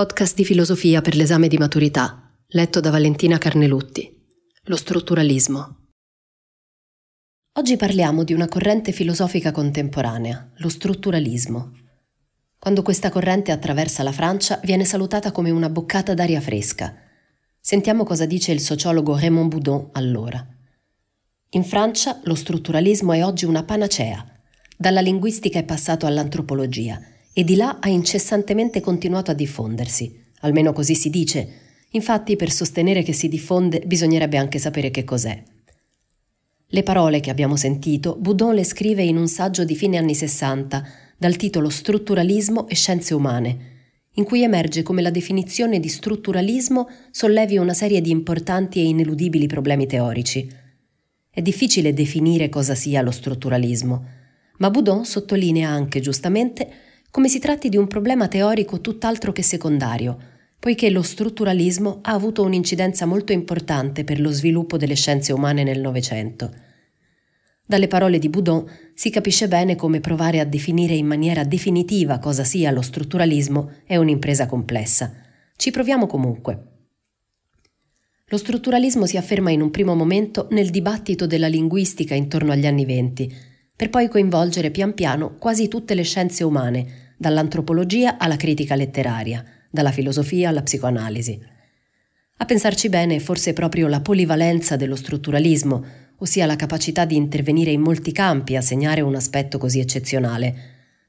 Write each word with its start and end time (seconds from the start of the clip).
Podcast 0.00 0.34
di 0.34 0.46
filosofia 0.46 1.02
per 1.02 1.14
l'esame 1.14 1.46
di 1.46 1.58
maturità, 1.58 2.34
letto 2.52 2.80
da 2.80 2.88
Valentina 2.88 3.36
Carnelutti. 3.36 4.10
Lo 4.62 4.74
strutturalismo. 4.74 5.88
Oggi 7.58 7.76
parliamo 7.76 8.24
di 8.24 8.32
una 8.32 8.48
corrente 8.48 8.92
filosofica 8.92 9.50
contemporanea, 9.50 10.52
lo 10.54 10.70
strutturalismo. 10.70 11.72
Quando 12.58 12.80
questa 12.80 13.10
corrente 13.10 13.52
attraversa 13.52 14.02
la 14.02 14.10
Francia 14.10 14.58
viene 14.64 14.86
salutata 14.86 15.32
come 15.32 15.50
una 15.50 15.68
boccata 15.68 16.14
d'aria 16.14 16.40
fresca. 16.40 16.96
Sentiamo 17.60 18.04
cosa 18.04 18.24
dice 18.24 18.52
il 18.52 18.60
sociologo 18.60 19.18
Raymond 19.18 19.50
Boudon 19.50 19.90
allora. 19.92 20.42
In 21.50 21.64
Francia 21.64 22.18
lo 22.24 22.36
strutturalismo 22.36 23.12
è 23.12 23.22
oggi 23.22 23.44
una 23.44 23.64
panacea. 23.64 24.24
Dalla 24.78 25.02
linguistica 25.02 25.58
è 25.58 25.64
passato 25.64 26.06
all'antropologia 26.06 26.98
e 27.40 27.44
di 27.44 27.56
là 27.56 27.78
ha 27.80 27.88
incessantemente 27.88 28.82
continuato 28.82 29.30
a 29.30 29.34
diffondersi, 29.34 30.14
almeno 30.40 30.74
così 30.74 30.94
si 30.94 31.08
dice. 31.08 31.48
Infatti 31.92 32.36
per 32.36 32.50
sostenere 32.50 33.02
che 33.02 33.14
si 33.14 33.28
diffonde 33.28 33.82
bisognerebbe 33.86 34.36
anche 34.36 34.58
sapere 34.58 34.90
che 34.90 35.04
cos'è. 35.04 35.42
Le 36.66 36.82
parole 36.82 37.20
che 37.20 37.30
abbiamo 37.30 37.56
sentito 37.56 38.14
Boudon 38.20 38.54
le 38.54 38.62
scrive 38.62 39.04
in 39.04 39.16
un 39.16 39.26
saggio 39.26 39.64
di 39.64 39.74
fine 39.74 39.96
anni 39.96 40.14
60 40.14 40.86
dal 41.16 41.36
titolo 41.36 41.70
Strutturalismo 41.70 42.68
e 42.68 42.74
scienze 42.74 43.14
umane, 43.14 43.58
in 44.16 44.24
cui 44.24 44.42
emerge 44.42 44.82
come 44.82 45.00
la 45.00 45.10
definizione 45.10 45.80
di 45.80 45.88
strutturalismo 45.88 46.90
sollevi 47.10 47.56
una 47.56 47.72
serie 47.72 48.02
di 48.02 48.10
importanti 48.10 48.80
e 48.80 48.84
ineludibili 48.84 49.46
problemi 49.46 49.86
teorici. 49.86 50.46
È 51.30 51.40
difficile 51.40 51.94
definire 51.94 52.50
cosa 52.50 52.74
sia 52.74 53.00
lo 53.00 53.10
strutturalismo, 53.10 54.04
ma 54.58 54.68
Boudon 54.68 55.06
sottolinea 55.06 55.70
anche 55.70 56.00
giustamente 56.00 56.88
come 57.10 57.28
si 57.28 57.38
tratti 57.38 57.68
di 57.68 57.76
un 57.76 57.86
problema 57.86 58.28
teorico 58.28 58.80
tutt'altro 58.80 59.32
che 59.32 59.42
secondario, 59.42 60.18
poiché 60.60 60.90
lo 60.90 61.02
strutturalismo 61.02 62.00
ha 62.02 62.12
avuto 62.12 62.42
un'incidenza 62.42 63.06
molto 63.06 63.32
importante 63.32 64.04
per 64.04 64.20
lo 64.20 64.30
sviluppo 64.30 64.76
delle 64.76 64.94
scienze 64.94 65.32
umane 65.32 65.64
nel 65.64 65.80
Novecento. 65.80 66.52
Dalle 67.64 67.88
parole 67.88 68.18
di 68.18 68.28
Boudon 68.28 68.68
si 68.94 69.10
capisce 69.10 69.48
bene 69.48 69.76
come 69.76 70.00
provare 70.00 70.40
a 70.40 70.44
definire 70.44 70.94
in 70.94 71.06
maniera 71.06 71.44
definitiva 71.44 72.18
cosa 72.18 72.44
sia 72.44 72.70
lo 72.72 72.82
strutturalismo 72.82 73.70
è 73.86 73.96
un'impresa 73.96 74.46
complessa. 74.46 75.14
Ci 75.56 75.70
proviamo 75.70 76.06
comunque. 76.06 76.64
Lo 78.26 78.36
strutturalismo 78.36 79.06
si 79.06 79.16
afferma 79.16 79.50
in 79.50 79.60
un 79.60 79.70
primo 79.70 79.94
momento 79.94 80.48
nel 80.50 80.70
dibattito 80.70 81.26
della 81.26 81.48
linguistica 81.48 82.14
intorno 82.14 82.52
agli 82.52 82.66
anni 82.66 82.84
venti, 82.84 83.32
per 83.74 83.88
poi 83.88 84.08
coinvolgere 84.08 84.70
pian 84.70 84.92
piano 84.92 85.36
quasi 85.38 85.68
tutte 85.68 85.94
le 85.94 86.02
scienze 86.02 86.44
umane, 86.44 86.99
dall'antropologia 87.20 88.16
alla 88.16 88.36
critica 88.36 88.74
letteraria, 88.74 89.44
dalla 89.70 89.90
filosofia 89.90 90.48
alla 90.48 90.62
psicoanalisi. 90.62 91.38
A 92.38 92.44
pensarci 92.46 92.88
bene, 92.88 93.20
forse 93.20 93.52
proprio 93.52 93.88
la 93.88 94.00
polivalenza 94.00 94.76
dello 94.76 94.96
strutturalismo, 94.96 95.84
ossia 96.16 96.46
la 96.46 96.56
capacità 96.56 97.04
di 97.04 97.16
intervenire 97.16 97.72
in 97.72 97.82
molti 97.82 98.10
campi 98.12 98.56
a 98.56 98.62
segnare 98.62 99.02
un 99.02 99.14
aspetto 99.14 99.58
così 99.58 99.80
eccezionale. 99.80 100.54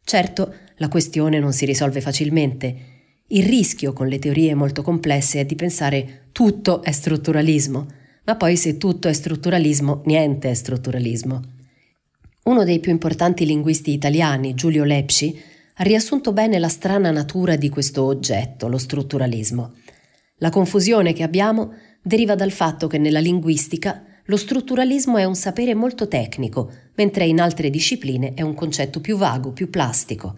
Certo, 0.03 0.53
la 0.75 0.89
questione 0.89 1.39
non 1.39 1.53
si 1.53 1.63
risolve 1.63 2.01
facilmente. 2.01 2.75
Il 3.27 3.45
rischio 3.45 3.93
con 3.93 4.07
le 4.07 4.19
teorie 4.19 4.53
molto 4.53 4.81
complesse 4.81 5.39
è 5.39 5.45
di 5.45 5.55
pensare 5.55 6.23
tutto 6.33 6.83
è 6.83 6.91
strutturalismo, 6.91 7.87
ma 8.25 8.35
poi 8.35 8.57
se 8.57 8.75
tutto 8.75 9.07
è 9.07 9.13
strutturalismo, 9.13 10.01
niente 10.07 10.49
è 10.49 10.53
strutturalismo. 10.53 11.41
Uno 12.43 12.65
dei 12.65 12.81
più 12.81 12.91
importanti 12.91 13.45
linguisti 13.45 13.93
italiani, 13.93 14.55
Giulio 14.55 14.83
Lepsci, 14.83 15.50
ha 15.81 15.83
riassunto 15.83 16.31
bene 16.31 16.59
la 16.59 16.69
strana 16.69 17.09
natura 17.09 17.55
di 17.55 17.67
questo 17.67 18.03
oggetto, 18.03 18.67
lo 18.67 18.77
strutturalismo. 18.77 19.73
La 20.37 20.51
confusione 20.51 21.11
che 21.11 21.23
abbiamo 21.23 21.73
deriva 22.03 22.35
dal 22.35 22.51
fatto 22.51 22.85
che 22.85 22.99
nella 22.99 23.19
linguistica 23.19 24.03
lo 24.25 24.37
strutturalismo 24.37 25.17
è 25.17 25.23
un 25.23 25.33
sapere 25.33 25.73
molto 25.73 26.07
tecnico, 26.07 26.71
mentre 26.93 27.25
in 27.25 27.41
altre 27.41 27.71
discipline 27.71 28.35
è 28.35 28.43
un 28.43 28.53
concetto 28.53 29.01
più 29.01 29.17
vago, 29.17 29.53
più 29.53 29.71
plastico. 29.71 30.37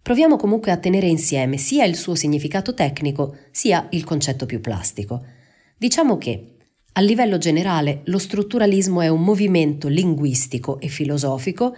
Proviamo 0.00 0.36
comunque 0.36 0.70
a 0.70 0.78
tenere 0.78 1.08
insieme 1.08 1.58
sia 1.58 1.84
il 1.84 1.94
suo 1.94 2.14
significato 2.14 2.72
tecnico, 2.72 3.36
sia 3.50 3.86
il 3.90 4.04
concetto 4.04 4.46
più 4.46 4.62
plastico. 4.62 5.26
Diciamo 5.76 6.16
che 6.16 6.54
a 6.94 7.02
livello 7.02 7.36
generale, 7.36 8.00
lo 8.04 8.18
strutturalismo 8.18 9.02
è 9.02 9.08
un 9.08 9.24
movimento 9.24 9.88
linguistico 9.88 10.80
e 10.80 10.88
filosofico 10.88 11.74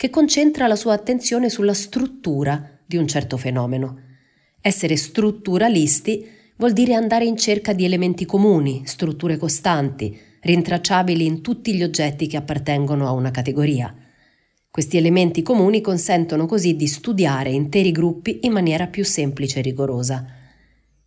che 0.00 0.08
concentra 0.08 0.66
la 0.66 0.76
sua 0.76 0.94
attenzione 0.94 1.50
sulla 1.50 1.74
struttura 1.74 2.78
di 2.86 2.96
un 2.96 3.06
certo 3.06 3.36
fenomeno. 3.36 3.98
Essere 4.62 4.96
strutturalisti 4.96 6.26
vuol 6.56 6.72
dire 6.72 6.94
andare 6.94 7.26
in 7.26 7.36
cerca 7.36 7.74
di 7.74 7.84
elementi 7.84 8.24
comuni, 8.24 8.80
strutture 8.86 9.36
costanti, 9.36 10.18
rintracciabili 10.40 11.26
in 11.26 11.42
tutti 11.42 11.74
gli 11.74 11.82
oggetti 11.82 12.28
che 12.28 12.38
appartengono 12.38 13.06
a 13.06 13.12
una 13.12 13.30
categoria. 13.30 13.94
Questi 14.70 14.96
elementi 14.96 15.42
comuni 15.42 15.82
consentono 15.82 16.46
così 16.46 16.76
di 16.76 16.86
studiare 16.86 17.50
interi 17.50 17.92
gruppi 17.92 18.38
in 18.44 18.52
maniera 18.52 18.86
più 18.86 19.04
semplice 19.04 19.58
e 19.58 19.62
rigorosa. 19.62 20.24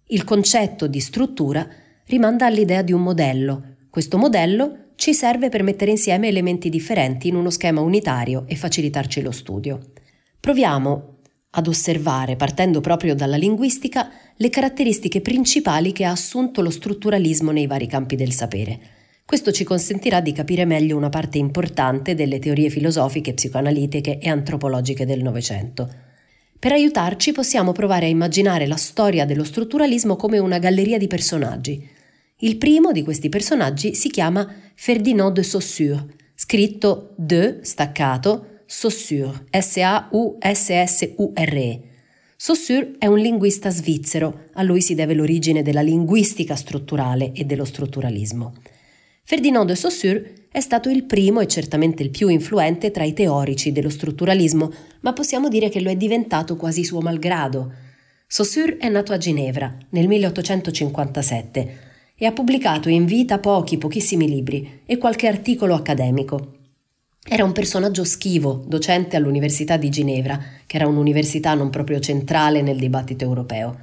Il 0.06 0.24
concetto 0.24 0.86
di 0.86 1.00
struttura 1.00 1.68
rimanda 2.06 2.46
all'idea 2.46 2.84
di 2.84 2.92
un 2.92 3.02
modello. 3.02 3.73
Questo 3.94 4.18
modello 4.18 4.86
ci 4.96 5.14
serve 5.14 5.50
per 5.50 5.62
mettere 5.62 5.92
insieme 5.92 6.28
elementi 6.28 6.68
differenti 6.70 7.28
in 7.28 7.36
uno 7.36 7.52
schema 7.52 7.80
unitario 7.82 8.46
e 8.48 8.56
facilitarci 8.56 9.22
lo 9.22 9.30
studio. 9.30 9.92
Proviamo 10.40 11.18
ad 11.52 11.68
osservare, 11.68 12.36
partendo 12.36 12.82
proprio 12.82 13.14
dalla 13.14 13.36
linguistica, 13.36 14.10
le 14.36 14.50
caratteristiche 14.50 15.22
principali 15.22 15.92
che 15.92 16.06
ha 16.06 16.10
assunto 16.10 16.64
lo 16.64 16.72
strutturalismo 16.72 17.52
nei 17.52 17.68
vari 17.68 17.86
campi 17.86 18.16
del 18.16 18.32
sapere. 18.32 18.80
Questo 19.26 19.52
ci 19.52 19.64
consentirà 19.64 20.22
di 20.22 20.32
capire 20.32 20.66
meglio 20.66 20.98
una 20.98 21.10
parte 21.10 21.38
importante 21.38 22.16
delle 22.16 22.40
teorie 22.40 22.72
filosofiche, 22.72 23.36
psicoanalitiche 23.36 24.18
e 24.18 24.28
antropologiche 24.28 25.06
del 25.06 25.22
Novecento. 25.22 25.88
Per 26.58 26.72
aiutarci 26.72 27.32
possiamo 27.32 27.74
provare 27.74 28.08
a 28.08 28.10
immaginare 28.10 28.66
la 28.66 28.76
storia 28.76 29.26
dello 29.26 29.44
strutturalismo 29.44 30.16
come 30.16 30.40
una 30.40 30.58
galleria 30.58 30.98
di 30.98 31.06
personaggi. 31.06 31.93
Il 32.38 32.58
primo 32.58 32.92
di 32.92 33.04
questi 33.04 33.30
personaggi 33.30 33.94
si 33.94 34.10
chiama 34.10 34.52
Ferdinand 34.76 35.34
de 35.34 35.44
Saussure, 35.44 36.04
scritto 36.34 37.14
de 37.16 37.60
staccato 37.62 38.64
Saussure, 38.66 39.46
S-A-U-S-S-U-R-E. 39.52 40.32
Saussure 42.36 42.96
è 42.98 43.06
un 43.06 43.20
linguista 43.20 43.70
svizzero, 43.70 44.50
a 44.54 44.64
lui 44.64 44.82
si 44.82 44.96
deve 44.96 45.14
l'origine 45.14 45.62
della 45.62 45.84
linguistica 45.84 46.56
strutturale 46.56 47.32
e 47.34 47.46
dello 47.46 47.66
strutturalismo. 47.66 48.56
Ferdinand 49.24 49.68
de 49.68 49.76
Saussure 49.76 50.48
è 50.52 50.60
stato 50.60 50.90
il 50.90 51.04
primo 51.04 51.40
e 51.40 51.48
certamente 51.48 52.02
il 52.02 52.10
più 52.10 52.30
influente 52.30 52.90
tra 52.90 53.04
i 53.04 53.14
teorici 53.14 53.72
dello 53.72 53.90
strutturalismo, 53.90 54.74
ma 55.02 55.14
possiamo 55.14 55.50
dire 55.50 55.70
che 55.70 55.80
lo 55.82 55.92
è 55.92 55.96
diventato 55.96 56.56
quasi 56.58 56.84
suo 56.84 57.00
malgrado. 57.00 57.72
Saussure 58.26 58.78
è 58.78 58.90
nato 58.90 59.14
a 59.14 59.18
Ginevra 59.18 59.78
nel 59.92 60.08
1857 60.08 61.92
e 62.16 62.26
ha 62.26 62.32
pubblicato 62.32 62.90
in 62.90 63.06
vita 63.06 63.40
pochi, 63.40 63.78
pochissimi 63.78 64.30
libri 64.30 64.82
e 64.86 64.98
qualche 64.98 65.28
articolo 65.28 65.74
accademico. 65.74 66.60
Era 67.26 67.46
un 67.46 67.54
personaggio 67.54 68.04
schivo, 68.04 68.64
docente 68.68 69.16
all'Università 69.16 69.78
di 69.78 69.90
Ginevra, 69.90 70.38
che 70.66 70.76
era 70.76 70.88
un'università 70.88 71.54
non 71.54 71.70
proprio 71.70 72.00
centrale 72.00 72.62
nel 72.62 72.78
dibattito 72.78 73.24
europeo. 73.24 73.78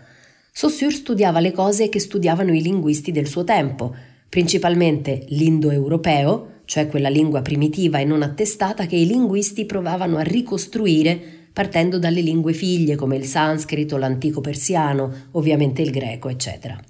Saussure 0.52 0.90
studiava 0.90 1.40
le 1.40 1.52
cose 1.52 1.88
che 1.88 2.00
studiavano 2.00 2.52
i 2.52 2.60
linguisti 2.60 3.12
del 3.12 3.26
suo 3.26 3.44
tempo, 3.44 3.94
principalmente 4.28 5.24
l'indoeuropeo, 5.28 6.48
cioè 6.66 6.86
quella 6.86 7.08
lingua 7.08 7.40
primitiva 7.40 7.98
e 7.98 8.04
non 8.04 8.22
attestata 8.22 8.86
che 8.86 8.96
i 8.96 9.06
linguisti 9.06 9.64
provavano 9.64 10.18
a 10.18 10.22
ricostruire 10.22 11.20
partendo 11.52 11.98
dalle 11.98 12.20
lingue 12.20 12.52
figlie 12.52 12.94
come 12.94 13.16
il 13.16 13.24
sanscrito, 13.24 13.96
l'antico 13.96 14.40
persiano, 14.40 15.12
ovviamente 15.32 15.82
il 15.82 15.90
greco, 15.90 16.28
eccetera. 16.28 16.80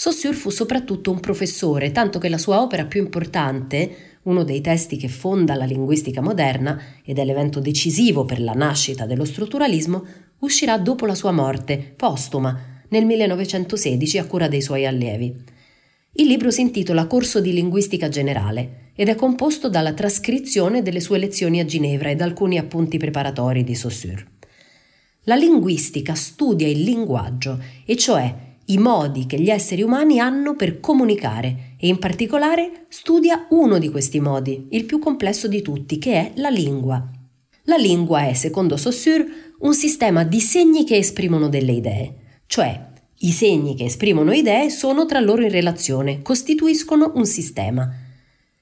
Saussure 0.00 0.34
fu 0.34 0.48
soprattutto 0.48 1.10
un 1.10 1.20
professore, 1.20 1.92
tanto 1.92 2.18
che 2.18 2.30
la 2.30 2.38
sua 2.38 2.62
opera 2.62 2.86
più 2.86 3.02
importante, 3.02 4.18
uno 4.22 4.44
dei 4.44 4.62
testi 4.62 4.96
che 4.96 5.08
fonda 5.08 5.54
la 5.54 5.66
linguistica 5.66 6.22
moderna 6.22 6.80
ed 7.04 7.18
è 7.18 7.24
l'evento 7.26 7.60
decisivo 7.60 8.24
per 8.24 8.40
la 8.40 8.54
nascita 8.54 9.04
dello 9.04 9.26
strutturalismo, 9.26 10.02
uscirà 10.38 10.78
dopo 10.78 11.04
la 11.04 11.14
sua 11.14 11.32
morte, 11.32 11.92
postuma, 11.94 12.58
nel 12.88 13.04
1916 13.04 14.16
a 14.16 14.24
cura 14.24 14.48
dei 14.48 14.62
suoi 14.62 14.86
allievi. 14.86 15.36
Il 16.12 16.28
libro 16.28 16.50
si 16.50 16.62
intitola 16.62 17.06
Corso 17.06 17.42
di 17.42 17.52
linguistica 17.52 18.08
generale 18.08 18.92
ed 18.94 19.10
è 19.10 19.14
composto 19.14 19.68
dalla 19.68 19.92
trascrizione 19.92 20.80
delle 20.80 21.00
sue 21.00 21.18
lezioni 21.18 21.60
a 21.60 21.66
Ginevra 21.66 22.08
e 22.08 22.14
da 22.14 22.24
alcuni 22.24 22.56
appunti 22.56 22.96
preparatori 22.96 23.64
di 23.64 23.74
Saussure. 23.74 24.26
La 25.24 25.36
linguistica 25.36 26.14
studia 26.14 26.66
il 26.66 26.80
linguaggio, 26.80 27.62
e 27.84 27.96
cioè 27.98 28.48
i 28.70 28.78
modi 28.78 29.26
che 29.26 29.40
gli 29.40 29.50
esseri 29.50 29.82
umani 29.82 30.20
hanno 30.20 30.54
per 30.54 30.78
comunicare 30.80 31.74
e 31.76 31.88
in 31.88 31.98
particolare 31.98 32.84
studia 32.88 33.46
uno 33.50 33.78
di 33.78 33.90
questi 33.90 34.20
modi, 34.20 34.68
il 34.70 34.84
più 34.84 34.98
complesso 34.98 35.48
di 35.48 35.60
tutti, 35.60 35.98
che 35.98 36.12
è 36.12 36.32
la 36.36 36.50
lingua. 36.50 37.04
La 37.64 37.76
lingua 37.76 38.26
è, 38.26 38.34
secondo 38.34 38.76
Saussure, 38.76 39.26
un 39.60 39.74
sistema 39.74 40.24
di 40.24 40.40
segni 40.40 40.84
che 40.84 40.96
esprimono 40.96 41.48
delle 41.48 41.72
idee, 41.72 42.14
cioè 42.46 42.88
i 43.18 43.32
segni 43.32 43.74
che 43.74 43.84
esprimono 43.84 44.32
idee 44.32 44.70
sono 44.70 45.04
tra 45.04 45.20
loro 45.20 45.42
in 45.42 45.50
relazione, 45.50 46.22
costituiscono 46.22 47.12
un 47.16 47.26
sistema. 47.26 47.92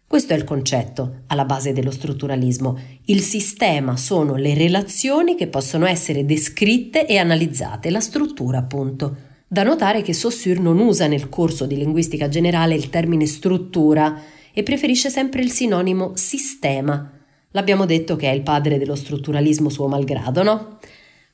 Questo 0.06 0.32
è 0.32 0.36
il 0.36 0.44
concetto 0.44 1.22
alla 1.26 1.44
base 1.44 1.72
dello 1.72 1.90
strutturalismo. 1.90 2.78
Il 3.04 3.20
sistema 3.20 3.96
sono 3.98 4.36
le 4.36 4.54
relazioni 4.54 5.36
che 5.36 5.48
possono 5.48 5.86
essere 5.86 6.24
descritte 6.24 7.06
e 7.06 7.18
analizzate, 7.18 7.90
la 7.90 8.00
struttura 8.00 8.58
appunto. 8.58 9.27
Da 9.50 9.62
notare 9.62 10.02
che 10.02 10.12
Saussure 10.12 10.60
non 10.60 10.78
usa 10.78 11.06
nel 11.06 11.30
corso 11.30 11.64
di 11.64 11.78
linguistica 11.78 12.28
generale 12.28 12.74
il 12.74 12.90
termine 12.90 13.24
struttura 13.24 14.20
e 14.52 14.62
preferisce 14.62 15.08
sempre 15.08 15.40
il 15.40 15.50
sinonimo 15.50 16.12
sistema. 16.16 17.10
L'abbiamo 17.52 17.86
detto 17.86 18.14
che 18.14 18.30
è 18.30 18.34
il 18.34 18.42
padre 18.42 18.76
dello 18.76 18.94
strutturalismo 18.94 19.70
suo 19.70 19.88
malgrado, 19.88 20.42
no? 20.42 20.78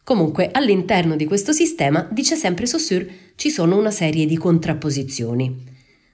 Comunque, 0.05 0.51
all'interno 0.53 1.17
di 1.17 1.25
questo 1.25 1.51
sistema, 1.51 2.09
dice 2.13 2.37
sempre 2.37 2.67
Saussure, 2.67 3.33
ci 3.35 3.51
sono 3.51 3.77
una 3.77 3.91
serie 3.91 4.27
di 4.27 4.37
contrapposizioni. 4.37 5.65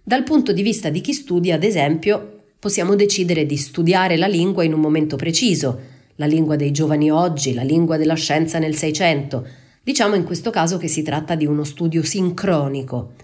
Dal 0.02 0.22
punto 0.22 0.52
di 0.52 0.62
vista 0.62 0.88
di 0.88 1.02
chi 1.02 1.12
studia, 1.12 1.56
ad 1.56 1.64
esempio, 1.64 2.44
possiamo 2.58 2.94
decidere 2.94 3.44
di 3.44 3.58
studiare 3.58 4.16
la 4.16 4.26
lingua 4.26 4.64
in 4.64 4.72
un 4.72 4.80
momento 4.80 5.16
preciso, 5.16 5.78
la 6.16 6.26
lingua 6.26 6.56
dei 6.56 6.70
giovani 6.70 7.10
oggi, 7.10 7.52
la 7.52 7.62
lingua 7.62 7.98
della 7.98 8.14
scienza 8.14 8.58
nel 8.58 8.74
Seicento. 8.74 9.46
Diciamo 9.82 10.14
in 10.14 10.24
questo 10.24 10.50
caso 10.50 10.76
che 10.76 10.88
si 10.88 11.02
tratta 11.02 11.34
di 11.34 11.46
uno 11.46 11.64
studio 11.64 12.02
sincronico. 12.02 13.14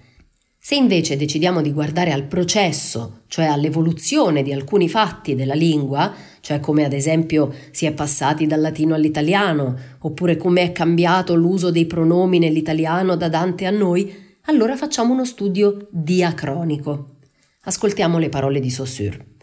Se 0.59 0.75
invece 0.75 1.19
decidiamo 1.19 1.61
di 1.61 1.71
guardare 1.71 2.13
al 2.13 2.25
processo, 2.25 3.25
cioè 3.27 3.45
all'evoluzione 3.45 4.43
di 4.43 4.55
alcuni 4.55 4.89
fatti 4.89 5.35
della 5.35 5.55
lingua, 5.55 6.15
cioè 6.41 6.59
come 6.59 6.85
ad 6.87 6.95
esempio 6.95 7.55
si 7.71 7.85
è 7.85 7.93
passati 7.93 8.47
dal 8.47 8.63
latino 8.63 8.95
all'italiano, 8.95 9.77
oppure 9.99 10.39
come 10.39 10.63
è 10.63 10.73
cambiato 10.73 11.35
l'uso 11.35 11.71
dei 11.71 11.85
pronomi 11.85 12.39
nell'italiano 12.39 13.17
da 13.17 13.29
Dante 13.29 13.67
a 13.67 13.71
noi, 13.71 14.13
allora 14.47 14.77
facciamo 14.77 15.13
uno 15.13 15.27
studio 15.27 15.87
diacronico. 15.91 17.17
Ascoltiamo 17.65 18.17
le 18.17 18.31
parole 18.31 18.61
di 18.61 18.71
Saussure. 18.71 19.35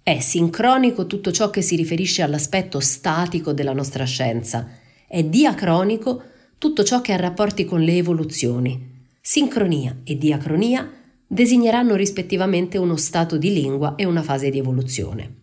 È 0.00 0.20
sincronico 0.20 1.06
tutto 1.08 1.32
ciò 1.32 1.50
che 1.50 1.60
si 1.60 1.74
riferisce 1.74 2.22
all'aspetto 2.22 2.78
statico 2.78 3.52
della 3.52 3.72
nostra 3.72 4.04
scienza, 4.04 4.68
è 5.08 5.22
diacronico 5.24 6.22
tutto 6.62 6.84
ciò 6.84 7.00
che 7.00 7.12
ha 7.12 7.16
rapporti 7.16 7.64
con 7.64 7.80
le 7.80 7.96
evoluzioni 7.96 9.08
Sincronia 9.20 10.02
e 10.04 10.16
diacronia 10.16 10.88
designeranno 11.26 11.96
rispettivamente 11.96 12.78
uno 12.78 12.94
stato 12.94 13.36
di 13.36 13.52
lingua 13.52 13.96
e 13.96 14.04
una 14.04 14.22
fase 14.22 14.48
di 14.48 14.58
evoluzione. 14.58 15.38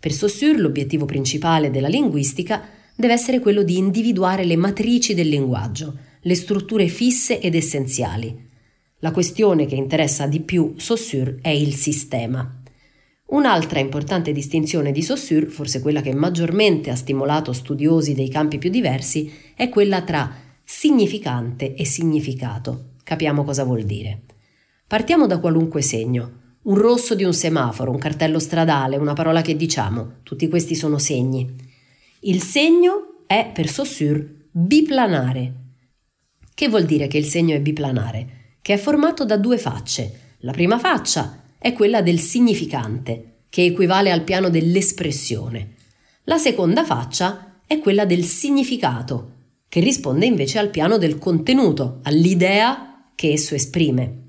Per 0.00 0.10
Saussure 0.10 0.58
l'obiettivo 0.58 1.04
principale 1.04 1.70
della 1.70 1.88
linguistica 1.88 2.66
deve 2.96 3.12
essere 3.12 3.40
quello 3.40 3.62
di 3.62 3.76
individuare 3.76 4.46
le 4.46 4.56
matrici 4.56 5.12
del 5.12 5.28
linguaggio, 5.28 5.98
le 6.22 6.34
strutture 6.34 6.88
fisse 6.88 7.38
ed 7.38 7.54
essenziali. 7.54 8.34
La 9.00 9.10
questione 9.10 9.66
che 9.66 9.74
interessa 9.74 10.26
di 10.26 10.40
più 10.40 10.72
Saussure 10.78 11.40
è 11.42 11.50
il 11.50 11.74
sistema. 11.74 12.61
Un'altra 13.32 13.78
importante 13.78 14.30
distinzione 14.30 14.92
di 14.92 15.00
Saussure, 15.00 15.46
forse 15.46 15.80
quella 15.80 16.02
che 16.02 16.14
maggiormente 16.14 16.90
ha 16.90 16.94
stimolato 16.94 17.54
studiosi 17.54 18.12
dei 18.12 18.28
campi 18.28 18.58
più 18.58 18.68
diversi, 18.68 19.32
è 19.54 19.70
quella 19.70 20.02
tra 20.02 20.30
significante 20.62 21.74
e 21.74 21.86
significato. 21.86 22.90
Capiamo 23.02 23.42
cosa 23.42 23.64
vuol 23.64 23.84
dire. 23.84 24.24
Partiamo 24.86 25.26
da 25.26 25.38
qualunque 25.38 25.80
segno. 25.80 26.40
Un 26.64 26.74
rosso 26.74 27.14
di 27.14 27.24
un 27.24 27.32
semaforo, 27.32 27.90
un 27.90 27.96
cartello 27.96 28.38
stradale, 28.38 28.98
una 28.98 29.14
parola 29.14 29.40
che 29.40 29.56
diciamo, 29.56 30.16
tutti 30.22 30.46
questi 30.48 30.74
sono 30.74 30.98
segni. 30.98 31.56
Il 32.20 32.42
segno 32.42 33.24
è 33.26 33.50
per 33.50 33.66
Saussure 33.66 34.48
biplanare. 34.50 35.52
Che 36.54 36.68
vuol 36.68 36.84
dire 36.84 37.06
che 37.06 37.16
il 37.16 37.24
segno 37.24 37.54
è 37.54 37.60
biplanare? 37.60 38.56
Che 38.60 38.74
è 38.74 38.76
formato 38.76 39.24
da 39.24 39.38
due 39.38 39.56
facce. 39.56 40.34
La 40.40 40.52
prima 40.52 40.78
faccia 40.78 41.41
è 41.62 41.72
quella 41.72 42.02
del 42.02 42.18
significante, 42.18 43.44
che 43.48 43.64
equivale 43.64 44.10
al 44.10 44.24
piano 44.24 44.50
dell'espressione. 44.50 45.74
La 46.24 46.36
seconda 46.36 46.84
faccia 46.84 47.60
è 47.64 47.78
quella 47.78 48.04
del 48.04 48.24
significato, 48.24 49.30
che 49.68 49.78
risponde 49.78 50.26
invece 50.26 50.58
al 50.58 50.70
piano 50.70 50.98
del 50.98 51.18
contenuto, 51.18 52.00
all'idea 52.02 53.10
che 53.14 53.30
esso 53.30 53.54
esprime. 53.54 54.24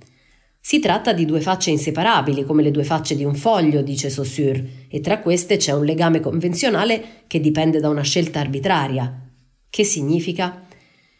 Si 0.59 0.79
tratta 0.79 1.11
di 1.11 1.25
due 1.25 1.41
facce 1.41 1.71
inseparabili, 1.71 2.45
come 2.45 2.61
le 2.61 2.69
due 2.69 2.83
facce 2.83 3.15
di 3.15 3.23
un 3.23 3.33
foglio, 3.33 3.81
dice 3.81 4.11
Saussure, 4.11 4.85
e 4.87 4.99
tra 4.99 5.19
queste 5.19 5.57
c'è 5.57 5.73
un 5.73 5.85
legame 5.85 6.19
convenzionale 6.19 7.23
che 7.25 7.39
dipende 7.39 7.79
da 7.79 7.89
una 7.89 8.03
scelta 8.03 8.41
arbitraria. 8.41 9.27
Che 9.69 9.83
significa? 9.83 10.67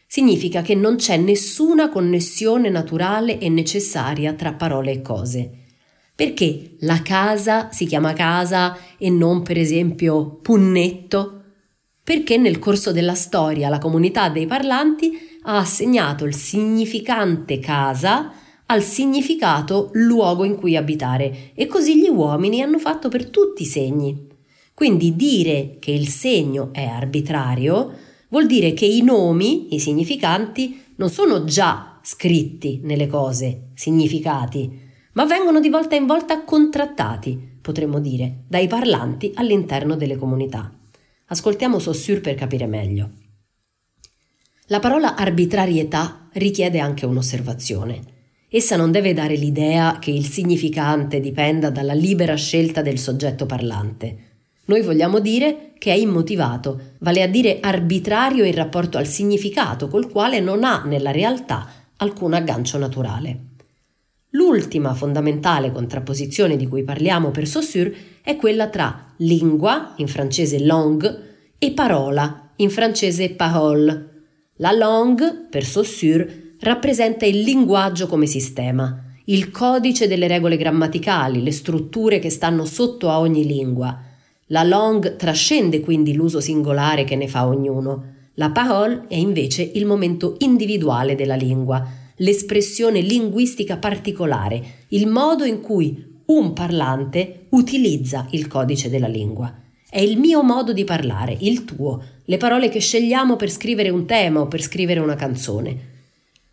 Significa 0.06 0.62
che 0.62 0.76
non 0.76 0.98
c'è 0.98 1.18
nessuna 1.18 1.90
connessione 1.90 2.70
naturale 2.70 3.40
e 3.40 3.50
necessaria 3.50 4.34
tra 4.34 4.54
parole 4.54 4.92
e 4.92 5.02
cose. 5.02 5.63
Perché 6.16 6.76
la 6.80 7.02
casa 7.02 7.72
si 7.72 7.86
chiama 7.86 8.14
casa 8.14 8.78
e 8.98 9.10
non 9.10 9.42
per 9.42 9.58
esempio 9.58 10.40
punnetto? 10.42 11.44
perché 12.04 12.38
nel 12.38 12.60
corso 12.60 12.92
della 12.92 13.16
storia 13.16 13.70
la 13.70 13.78
comunità 13.78 14.28
dei 14.28 14.46
parlanti 14.46 15.18
ha 15.44 15.58
assegnato 15.58 16.26
il 16.26 16.36
significante 16.36 17.60
casa 17.60 18.34
al 18.66 18.84
significato 18.84 19.90
luogo 19.94 20.44
in 20.44 20.56
cui 20.56 20.76
abitare 20.76 21.52
e 21.54 21.66
così 21.66 22.02
gli 22.02 22.10
uomini 22.10 22.62
hanno 22.62 22.78
fatto 22.78 23.08
per 23.08 23.30
tutti 23.30 23.64
i 23.64 23.68
segni. 23.68 24.28
Quindi 24.74 25.16
dire 25.16 25.78
che 25.80 25.92
il 25.92 26.10
segno 26.10 26.70
è 26.74 26.84
arbitrario 26.84 27.92
vuol 28.30 28.48
dire 28.48 28.74
che 28.74 28.86
i 28.86 29.02
nomi, 29.02 29.74
i 29.74 29.80
significanti, 29.80 30.82
non 30.96 31.10
sono 31.10 31.46
già 31.46 32.00
scritti 32.02 32.82
nelle 32.84 33.08
cose, 33.08 33.70
significati, 33.76 34.83
ma 35.14 35.26
vengono 35.26 35.60
di 35.60 35.70
volta 35.70 35.96
in 35.96 36.06
volta 36.06 36.44
contrattati, 36.44 37.58
potremmo 37.62 38.00
dire, 38.00 38.44
dai 38.48 38.68
parlanti 38.68 39.32
all'interno 39.36 39.96
delle 39.96 40.18
comunità. 40.18 40.72
Ascoltiamo 41.28 41.80
Saussure 41.80 42.20
per 42.20 42.36
capire 42.36 42.68
meglio. 42.68 43.10
La 44.68 44.80
parola 44.80 45.16
arbitrarietà 45.16 46.30
richiede 46.34 46.80
anche 46.80 47.06
un'osservazione. 47.06 48.02
Essa 48.50 48.76
non 48.76 48.92
deve 48.92 49.14
dare 49.14 49.36
l'idea 49.36 49.98
che 50.00 50.12
il 50.12 50.26
significante 50.26 51.20
dipenda 51.20 51.70
dalla 51.70 51.94
libera 51.94 52.36
scelta 52.36 52.82
del 52.82 53.00
soggetto 53.00 53.46
parlante. 53.46 54.18
Noi 54.66 54.82
vogliamo 54.82 55.20
dire 55.20 55.74
che 55.78 55.92
è 55.92 55.96
immotivato, 55.96 56.94
vale 57.00 57.22
a 57.22 57.28
dire 57.28 57.60
arbitrario 57.60 58.46
in 58.46 58.54
rapporto 58.54 58.98
al 58.98 59.08
significato 59.08 59.88
col 59.88 60.10
quale 60.10 60.40
non 60.40 60.64
ha 60.64 60.84
nella 60.86 61.12
realtà 61.12 61.68
alcun 61.98 62.34
aggancio 62.34 62.78
naturale. 62.78 63.53
L'ultima 64.36 64.96
fondamentale 64.96 65.72
contrapposizione 65.72 66.56
di 66.56 66.68
cui 66.68 66.84
parliamo 66.84 67.30
per 67.30 67.48
Saussure 67.48 67.94
è 68.24 68.36
quella 68.36 68.68
tra 68.68 69.14
lingua, 69.18 69.94
in 69.98 70.08
francese 70.08 70.58
langue, 70.58 71.52
e 71.60 71.72
parola, 71.72 72.50
in 72.56 72.72
francese 72.72 73.30
parole. 73.30 74.10
La 74.56 74.72
langue, 74.72 75.46
per 75.50 75.64
Saussure, 75.64 76.56
rappresenta 76.62 77.28
il 77.28 77.42
linguaggio 77.42 78.08
come 78.08 78.26
sistema, 78.26 79.04
il 79.26 79.52
codice 79.52 80.08
delle 80.08 80.28
regole 80.28 80.58
grammaticali, 80.58 81.44
le 81.44 81.52
strutture 81.52 82.18
che 82.18 82.32
stanno 82.32 82.66
sotto 82.66 83.12
a 83.12 83.20
ogni 83.20 83.46
lingua. 83.46 84.02
La 84.48 84.64
langue 84.64 85.16
trascende 85.16 85.80
quindi 85.80 86.16
l'uso 86.16 86.40
singolare 86.40 87.04
che 87.04 87.16
ne 87.16 87.28
fa 87.28 87.46
ognuno. 87.46 88.06
La 88.36 88.50
parole 88.50 89.06
è 89.08 89.16
invece 89.16 89.62
il 89.62 89.86
momento 89.86 90.38
individuale 90.40 91.14
della 91.14 91.36
lingua, 91.36 92.02
l'espressione 92.18 93.02
linguistica 93.02 93.78
particolare, 93.78 94.86
il 94.90 95.08
modo 95.08 95.44
in 95.44 95.62
cui 95.62 96.22
un 96.26 96.54
parlante 96.54 97.46
utilizza 97.50 98.28
il 98.32 98.48
codice 98.48 98.90
della 98.90 99.08
lingua. 99.08 99.54
È 99.90 100.00
il 100.00 100.18
mio 100.18 100.42
modo 100.42 100.74
di 100.74 100.84
parlare, 100.84 101.38
il 101.40 101.66
tuo, 101.66 102.02
le 102.26 102.38
parole 102.38 102.70
che 102.70 102.80
scegliamo 102.80 103.36
per 103.36 103.52
scrivere 103.52 103.90
un 103.90 104.06
tema 104.06 104.40
o 104.40 104.48
per 104.48 104.62
scrivere 104.62 105.00
una 105.00 105.16
canzone. 105.16 105.92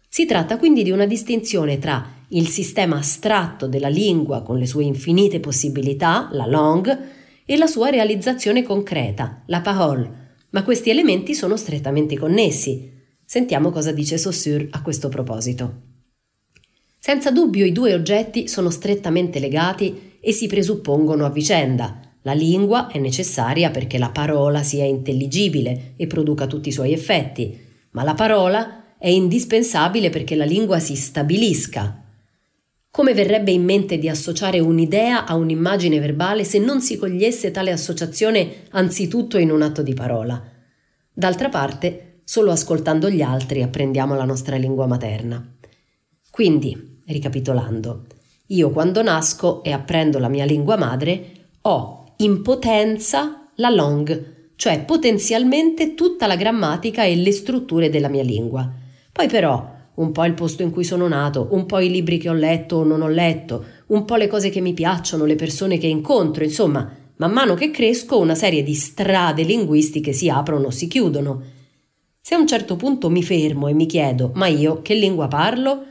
Si 0.09 0.27
tratta 0.27 0.59
quindi 0.59 0.83
di 0.83 0.91
una 0.91 1.07
distinzione 1.07 1.79
tra 1.79 2.19
il 2.29 2.49
sistema 2.49 2.99
astratto 2.99 3.67
della 3.67 3.89
lingua 3.89 4.43
con 4.43 4.59
le 4.59 4.67
sue 4.67 4.85
infinite 4.85 5.41
possibilità, 5.41 6.29
la 6.33 6.47
langue, 6.47 7.19
e 7.45 7.57
la 7.57 7.67
sua 7.67 7.89
realizzazione 7.89 8.63
concreta, 8.63 9.43
la 9.47 9.61
parole, 9.61 10.37
ma 10.51 10.63
questi 10.63 10.91
elementi 10.91 11.35
sono 11.35 11.57
strettamente 11.57 12.17
connessi. 12.17 12.99
Sentiamo 13.33 13.71
cosa 13.71 13.93
dice 13.93 14.19
Saussure 14.19 14.67
a 14.73 14.83
questo 14.83 15.09
proposito. 15.09 15.83
Senza 16.99 17.31
dubbio 17.31 17.65
i 17.65 17.71
due 17.71 17.95
oggetti 17.95 18.49
sono 18.49 18.71
strettamente 18.71 19.39
legati 19.39 20.17
e 20.19 20.33
si 20.33 20.49
presuppongono 20.49 21.25
a 21.25 21.31
vicenda. 21.31 22.01
La 22.23 22.33
lingua 22.33 22.89
è 22.89 22.99
necessaria 22.99 23.71
perché 23.71 23.99
la 23.99 24.11
parola 24.11 24.65
sia 24.65 24.85
intelligibile 24.85 25.93
e 25.95 26.09
produca 26.09 26.49
tutti 26.49 26.71
i 26.71 26.73
suoi 26.73 26.93
effetti, 26.93 27.57
ma 27.93 28.03
la 28.03 28.15
parola 28.15 28.97
è 28.99 29.07
indispensabile 29.07 30.11
perché 30.11 30.35
la 30.35 30.45
lingua 30.45 30.81
si 30.81 30.97
stabilisca, 30.97 32.03
come 32.91 33.15
verrebbe 33.15 33.53
in 33.53 33.63
mente 33.63 33.97
di 33.99 34.09
associare 34.09 34.59
un'idea 34.59 35.25
a 35.25 35.37
un'immagine 35.37 36.01
verbale 36.01 36.43
se 36.43 36.59
non 36.59 36.81
si 36.81 36.97
cogliesse 36.97 37.53
tale 37.53 37.71
associazione 37.71 38.65
anzitutto 38.71 39.39
in 39.39 39.53
un 39.53 39.63
atto 39.63 39.83
di 39.83 39.95
parola? 39.95 40.43
D'altra 41.13 41.49
parte, 41.49 42.10
solo 42.31 42.53
ascoltando 42.53 43.11
gli 43.11 43.23
altri 43.23 43.61
apprendiamo 43.61 44.15
la 44.15 44.25
nostra 44.25 44.55
lingua 44.55 44.87
materna. 44.87 45.45
Quindi, 46.31 47.01
ricapitolando, 47.07 48.05
io 48.47 48.71
quando 48.71 49.03
nasco 49.03 49.65
e 49.65 49.73
apprendo 49.73 50.21
la 50.21 50.29
mia 50.29 50.45
lingua 50.45 50.77
madre, 50.77 51.25
ho 51.63 52.13
in 52.19 52.43
potenza 52.43 53.49
la 53.57 53.69
langue, 53.71 54.53
cioè 54.55 54.85
potenzialmente 54.85 55.95
tutta 55.95 56.29
la 56.29 56.37
grammatica 56.37 57.03
e 57.03 57.17
le 57.17 57.33
strutture 57.33 57.91
della 57.91 58.07
mia 58.07 58.23
lingua. 58.23 58.73
Poi 59.11 59.27
però 59.27 59.69
un 59.95 60.13
po' 60.13 60.25
il 60.25 60.35
posto 60.35 60.63
in 60.63 60.71
cui 60.71 60.85
sono 60.85 61.09
nato, 61.09 61.49
un 61.51 61.67
po' 61.67 61.81
i 61.81 61.91
libri 61.91 62.19
che 62.19 62.29
ho 62.29 62.35
letto 62.35 62.77
o 62.77 62.85
non 62.85 63.03
ho 63.03 63.09
letto, 63.09 63.65
un 63.89 64.05
po' 64.05 64.15
le 64.15 64.29
cose 64.29 64.51
che 64.51 64.61
mi 64.61 64.73
piacciono, 64.73 65.25
le 65.25 65.35
persone 65.35 65.79
che 65.79 65.89
incontro, 65.89 66.45
insomma, 66.45 66.89
man 67.17 67.33
mano 67.33 67.55
che 67.55 67.73
cresco 67.73 68.21
una 68.21 68.37
serie 68.37 68.63
di 68.63 68.75
strade 68.75 69.43
linguistiche 69.43 70.13
si 70.13 70.29
aprono 70.29 70.69
o 70.69 70.71
si 70.71 70.87
chiudono. 70.87 71.59
Se 72.21 72.35
a 72.35 72.39
un 72.39 72.47
certo 72.47 72.77
punto 72.77 73.11
mi 73.11 73.23
fermo 73.23 73.69
e 73.69 73.73
mi 73.73 73.87
chiedo, 73.87 74.31
ma 74.35 74.47
io 74.47 74.83
che 74.83 74.95
lingua 74.95 75.29
parlo? 75.29 75.85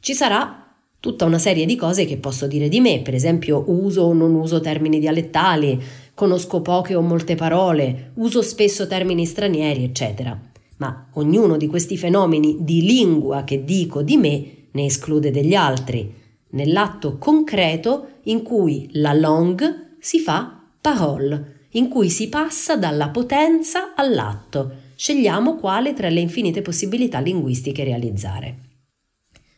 Ci 0.00 0.14
sarà 0.14 0.74
tutta 0.98 1.24
una 1.24 1.38
serie 1.38 1.66
di 1.66 1.76
cose 1.76 2.06
che 2.06 2.16
posso 2.16 2.46
dire 2.46 2.68
di 2.68 2.80
me, 2.80 3.00
per 3.02 3.14
esempio 3.14 3.64
uso 3.66 4.02
o 4.02 4.12
non 4.12 4.34
uso 4.34 4.60
termini 4.60 4.98
dialettali, 4.98 5.80
conosco 6.14 6.62
poche 6.62 6.94
o 6.94 7.00
molte 7.02 7.34
parole, 7.34 8.12
uso 8.14 8.42
spesso 8.42 8.86
termini 8.86 9.26
stranieri, 9.26 9.84
eccetera 9.84 10.52
ma 10.76 11.08
ognuno 11.12 11.56
di 11.56 11.66
questi 11.66 11.96
fenomeni 11.96 12.58
di 12.60 12.82
lingua 12.82 13.44
che 13.44 13.64
dico 13.64 14.02
di 14.02 14.16
me 14.16 14.46
ne 14.70 14.84
esclude 14.84 15.30
degli 15.30 15.54
altri, 15.54 16.12
nell'atto 16.50 17.16
concreto 17.18 18.08
in 18.24 18.42
cui 18.42 18.88
la 18.92 19.12
langue 19.12 19.96
si 20.00 20.18
fa 20.18 20.62
parole, 20.80 21.66
in 21.72 21.88
cui 21.88 22.10
si 22.10 22.28
passa 22.28 22.76
dalla 22.76 23.08
potenza 23.08 23.94
all'atto. 23.94 24.82
Scegliamo 24.96 25.56
quale 25.56 25.92
tra 25.92 26.08
le 26.08 26.20
infinite 26.20 26.62
possibilità 26.62 27.20
linguistiche 27.20 27.84
realizzare. 27.84 28.58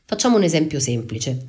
Facciamo 0.04 0.36
un 0.36 0.42
esempio 0.42 0.80
semplice. 0.80 1.44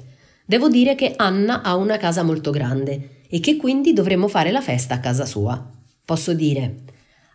Devo 0.46 0.70
dire 0.70 0.96
che 0.96 1.14
Anna 1.16 1.62
ha 1.62 1.76
una 1.76 1.98
casa 1.98 2.24
molto 2.24 2.52
grande 2.52 3.22
e 3.30 3.40
che 3.40 3.58
quindi 3.58 3.94
dovremmo 3.94 4.28
fare 4.28 4.52
la 4.52 4.62
festa 4.62 4.96
a 4.96 5.00
casa 5.00 5.26
sua. 5.26 5.72
Posso 6.06 6.34
dire 6.34 6.84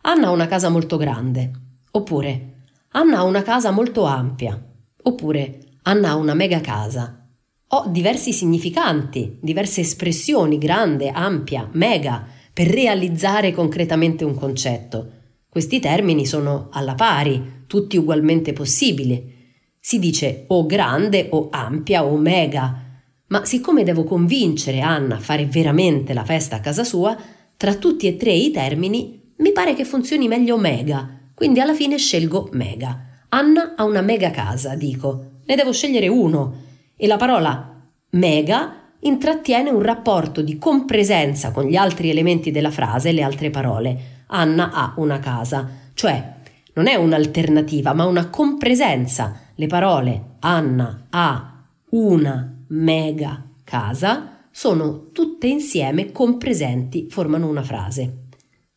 Anna 0.03 0.29
ha 0.29 0.31
una 0.31 0.47
casa 0.47 0.69
molto 0.69 0.97
grande 0.97 1.61
Oppure 1.95 2.53
Anna 2.93 3.19
ha 3.19 3.23
una 3.25 3.43
casa 3.43 3.71
molto 3.71 4.05
ampia. 4.05 4.59
Oppure 5.03 5.59
Anna 5.83 6.11
ha 6.11 6.17
una 6.17 6.33
mega 6.33 6.61
casa. 6.61 7.29
Ho 7.69 7.87
diversi 7.89 8.33
significanti, 8.33 9.39
diverse 9.41 9.83
espressioni, 9.83 10.57
grande, 10.57 11.11
ampia, 11.11 11.69
mega, 11.73 12.27
per 12.53 12.69
realizzare 12.69 13.53
concretamente 13.53 14.25
un 14.25 14.35
concetto. 14.35 15.13
Questi 15.53 15.81
termini 15.81 16.25
sono 16.25 16.71
alla 16.73 16.95
pari, 16.95 17.65
tutti 17.67 17.99
ugualmente 17.99 18.55
possibili. 18.55 19.41
Si 19.79 19.99
dice 19.99 20.47
o 20.49 20.65
grande 20.65 21.29
o 21.31 21.49
ampia 21.51 22.05
o 22.07 22.17
mega. 22.17 22.83
Ma 23.27 23.45
siccome 23.45 23.85
devo 23.85 24.05
convincere 24.05 24.81
Anna 24.81 25.17
a 25.17 25.21
fare 25.21 25.45
veramente 25.45 26.15
la 26.15 26.25
festa 26.25 26.57
a 26.57 26.61
casa 26.61 26.85
sua, 26.85 27.15
tra 27.57 27.75
tutti 27.75 28.07
e 28.07 28.17
tre 28.17 28.33
i 28.33 28.51
termini 28.51 29.33
mi 29.37 29.53
pare 29.53 29.75
che 29.75 29.85
funzioni 29.85 30.27
meglio 30.27 30.57
mega 30.57 31.21
quindi 31.43 31.59
alla 31.59 31.75
fine 31.75 31.99
scelgo 31.99 32.51
mega. 32.53 33.25
Anna 33.31 33.75
ha 33.77 33.83
una 33.83 34.01
mega 34.01 34.31
casa, 34.31 34.77
dico. 34.77 35.41
Ne 35.45 35.57
devo 35.57 35.73
scegliere 35.73 36.07
uno. 36.07 36.55
E 36.97 37.07
la 37.09 37.17
parola 37.17 37.83
mega 38.11 38.93
intrattiene 39.01 39.71
un 39.71 39.83
rapporto 39.83 40.41
di 40.41 40.57
compresenza 40.57 41.51
con 41.51 41.65
gli 41.65 41.75
altri 41.75 42.11
elementi 42.11 42.53
della 42.53 42.71
frase 42.71 43.09
e 43.09 43.13
le 43.13 43.23
altre 43.23 43.51
parole. 43.51 44.22
Anna 44.33 44.73
ha 44.73 44.95
una 44.97 45.19
casa, 45.19 45.69
cioè 45.95 46.37
non 46.75 46.87
è 46.87 46.95
un'alternativa, 46.95 47.93
ma 47.93 48.07
una 48.07 48.29
compresenza. 48.29 49.41
Le 49.55 49.67
parole 49.67 50.37
Anna 50.41 51.07
ha 51.11 51.67
una 51.91 52.65
mega 52.69 53.47
casa 53.65 54.47
sono 54.51 55.11
tutte 55.13 55.47
insieme 55.47 56.13
compresenti, 56.13 57.07
formano 57.09 57.49
una 57.49 57.63
frase. 57.63 58.29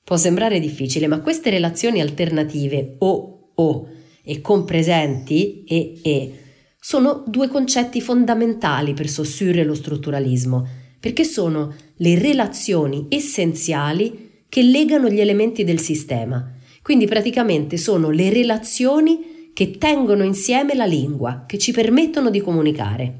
Può 0.04 0.16
sembrare 0.18 0.60
difficile, 0.60 1.08
ma 1.08 1.20
queste 1.20 1.50
relazioni 1.50 2.00
alternative 2.02 2.96
o 3.00 3.52
o 3.58 3.88
e 4.24 4.42
compresenti 4.42 5.64
e 5.64 6.00
e 6.04 6.40
sono 6.80 7.24
due 7.26 7.48
concetti 7.48 8.00
fondamentali 8.00 8.94
per 8.94 9.08
Saussure 9.08 9.64
lo 9.64 9.74
strutturalismo, 9.74 10.68
perché 11.00 11.24
sono 11.24 11.74
le 11.96 12.20
relazioni 12.20 13.08
essenziali 13.10 14.25
che 14.50 14.62
legano 14.62 15.10
gli 15.10 15.20
elementi 15.20 15.64
del 15.64 15.80
sistema. 15.80 16.52
Quindi 16.82 17.06
praticamente 17.06 17.78
sono 17.78 18.10
le 18.10 18.30
relazioni 18.30 19.50
che 19.54 19.78
tengono 19.78 20.24
insieme 20.24 20.75
la 20.75 20.86
lingua, 20.86 21.46
che 21.48 21.58
ci 21.58 21.72
permettono 21.72 22.30
di 22.30 22.42
comunicare. 22.42 23.20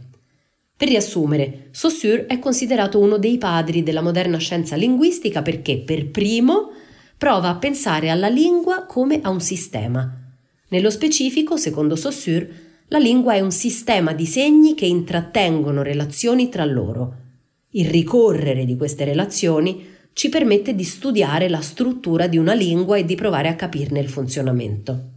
Per 0.78 0.88
riassumere, 0.90 1.70
Saussure 1.72 2.26
è 2.26 2.38
considerato 2.40 3.00
uno 3.00 3.18
dei 3.18 3.38
padri 3.38 3.82
della 3.82 4.02
moderna 4.02 4.38
scienza 4.38 4.76
linguistica 4.76 5.42
perché, 5.42 5.78
per 5.78 6.10
primo, 6.10 6.72
prova 7.18 7.48
a 7.48 7.56
pensare 7.56 8.10
alla 8.10 8.28
lingua 8.28 8.86
come 8.86 9.22
a 9.22 9.30
un 9.30 9.40
sistema. 9.40 10.14
Nello 10.68 10.90
specifico, 10.90 11.56
secondo 11.56 11.96
Saussure, 11.96 12.64
la 12.90 12.98
lingua 12.98 13.34
è 13.34 13.40
un 13.40 13.52
sistema 13.52 14.14
di 14.14 14.26
segni 14.26 14.76
che 14.76 14.86
intrattengono 14.86 15.82
relazioni 15.82 16.50
tra 16.50 16.66
loro. 16.66 17.16
Il 17.70 17.88
ricorrere 17.88 18.66
di 18.66 18.76
queste 18.76 19.06
relazioni 19.06 19.95
ci 20.16 20.30
permette 20.30 20.74
di 20.74 20.86
studiare 20.86 21.50
la 21.50 21.60
struttura 21.60 22.28
di 22.28 22.38
una 22.38 22.54
lingua 22.54 22.96
e 22.96 23.04
di 23.04 23.16
provare 23.16 23.50
a 23.50 23.56
capirne 23.56 24.00
il 24.00 24.08
funzionamento. 24.08 25.10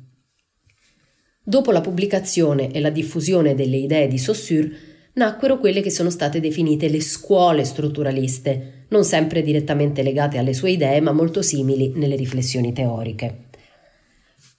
Dopo 1.40 1.70
la 1.70 1.80
pubblicazione 1.80 2.72
e 2.72 2.80
la 2.80 2.90
diffusione 2.90 3.54
delle 3.54 3.76
idee 3.76 4.08
di 4.08 4.18
Saussure, 4.18 4.68
nacquero 5.12 5.60
quelle 5.60 5.82
che 5.82 5.90
sono 5.90 6.10
state 6.10 6.40
definite 6.40 6.88
le 6.88 7.00
scuole 7.00 7.62
strutturaliste, 7.62 8.86
non 8.88 9.04
sempre 9.04 9.42
direttamente 9.42 10.02
legate 10.02 10.36
alle 10.36 10.52
sue 10.52 10.72
idee, 10.72 11.00
ma 11.00 11.12
molto 11.12 11.42
simili 11.42 11.92
nelle 11.94 12.16
riflessioni 12.16 12.72
teoriche. 12.72 13.44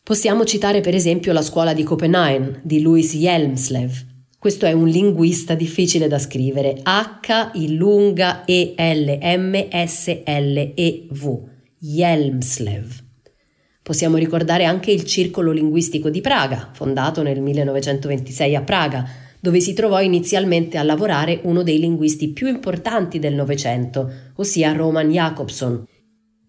Possiamo 0.02 0.46
citare 0.46 0.80
per 0.80 0.96
esempio 0.96 1.34
la 1.34 1.42
scuola 1.42 1.74
di 1.74 1.84
Copenaghen 1.84 2.62
di 2.64 2.82
Louis 2.82 3.14
Hjelmslev. 3.14 4.19
Questo 4.40 4.66
è 4.66 4.72
un 4.72 4.88
linguista 4.88 5.54
difficile 5.54 6.08
da 6.08 6.18
scrivere, 6.18 6.80
H 6.82 7.52
I 7.56 7.76
lunga 7.76 8.46
E 8.46 8.74
L 8.74 9.20
M 9.22 9.68
S 9.70 10.08
L 10.24 10.72
E 10.76 11.08
V. 11.10 11.44
Hjelmslev. 11.78 13.04
Possiamo 13.84 14.16
ricordare 14.16 14.64
anche 14.64 14.92
il 14.92 15.04
Circolo 15.04 15.52
linguistico 15.52 16.10
di 16.10 16.22
Praga, 16.22 16.70
fondato 16.72 17.22
nel 17.22 17.42
1926 17.42 18.56
a 18.56 18.62
Praga, 18.62 19.06
dove 19.42 19.60
si 19.60 19.74
trovò 19.74 20.00
inizialmente 20.00 20.78
a 20.78 20.84
lavorare 20.84 21.42
uno 21.44 21.62
dei 21.62 21.78
linguisti 21.78 22.30
più 22.30 22.48
importanti 22.48 23.20
del 23.20 23.34
Novecento, 23.34 24.10
ossia 24.36 24.72
Roman 24.72 25.12
Jakobson. 25.12 25.84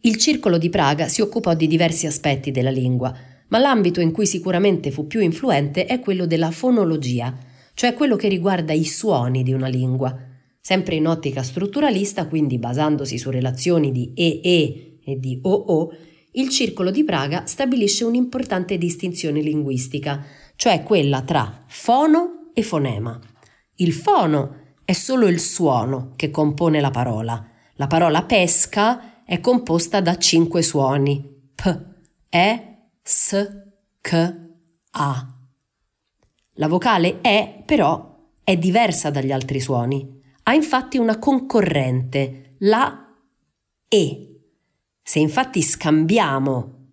Il 0.02 0.16
Circolo 0.16 0.58
di 0.58 0.68
Praga 0.68 1.08
si 1.08 1.22
occupò 1.22 1.54
di 1.54 1.66
diversi 1.66 2.06
aspetti 2.06 2.52
della 2.52 2.70
lingua, 2.70 3.12
ma 3.48 3.58
l'ambito 3.58 4.00
in 4.00 4.12
cui 4.12 4.26
sicuramente 4.26 4.92
fu 4.92 5.08
più 5.08 5.18
influente 5.18 5.86
è 5.86 5.98
quello 5.98 6.26
della 6.26 6.52
fonologia, 6.52 7.36
cioè 7.80 7.94
quello 7.94 8.16
che 8.16 8.28
riguarda 8.28 8.74
i 8.74 8.84
suoni 8.84 9.42
di 9.42 9.54
una 9.54 9.66
lingua. 9.66 10.14
Sempre 10.60 10.96
in 10.96 11.06
ottica 11.06 11.42
strutturalista, 11.42 12.28
quindi 12.28 12.58
basandosi 12.58 13.16
su 13.16 13.30
relazioni 13.30 13.90
di 13.90 14.12
EE 14.14 14.98
e 15.02 15.18
di 15.18 15.38
OO, 15.40 15.90
il 16.32 16.50
Circolo 16.50 16.90
di 16.90 17.04
Praga 17.04 17.46
stabilisce 17.46 18.04
un'importante 18.04 18.76
distinzione 18.76 19.40
linguistica, 19.40 20.22
cioè 20.56 20.82
quella 20.82 21.22
tra 21.22 21.64
fono 21.68 22.50
e 22.52 22.60
fonema. 22.60 23.18
Il 23.76 23.94
fono 23.94 24.56
è 24.84 24.92
solo 24.92 25.26
il 25.26 25.40
suono 25.40 26.12
che 26.16 26.30
compone 26.30 26.82
la 26.82 26.90
parola. 26.90 27.48
La 27.76 27.86
parola 27.86 28.24
pesca 28.24 29.24
è 29.24 29.40
composta 29.40 30.02
da 30.02 30.18
cinque 30.18 30.60
suoni 30.60 31.26
P, 31.54 31.78
E, 32.28 32.90
S, 33.02 33.48
K, 34.02 34.34
A. 34.90 35.39
La 36.60 36.68
vocale 36.68 37.20
E 37.22 37.62
però 37.64 38.18
è 38.44 38.54
diversa 38.58 39.08
dagli 39.08 39.32
altri 39.32 39.60
suoni. 39.60 40.20
Ha 40.42 40.52
infatti 40.52 40.98
una 40.98 41.18
concorrente, 41.18 42.56
la 42.58 43.16
E. 43.88 44.40
Se 45.02 45.18
infatti 45.18 45.62
scambiamo 45.62 46.88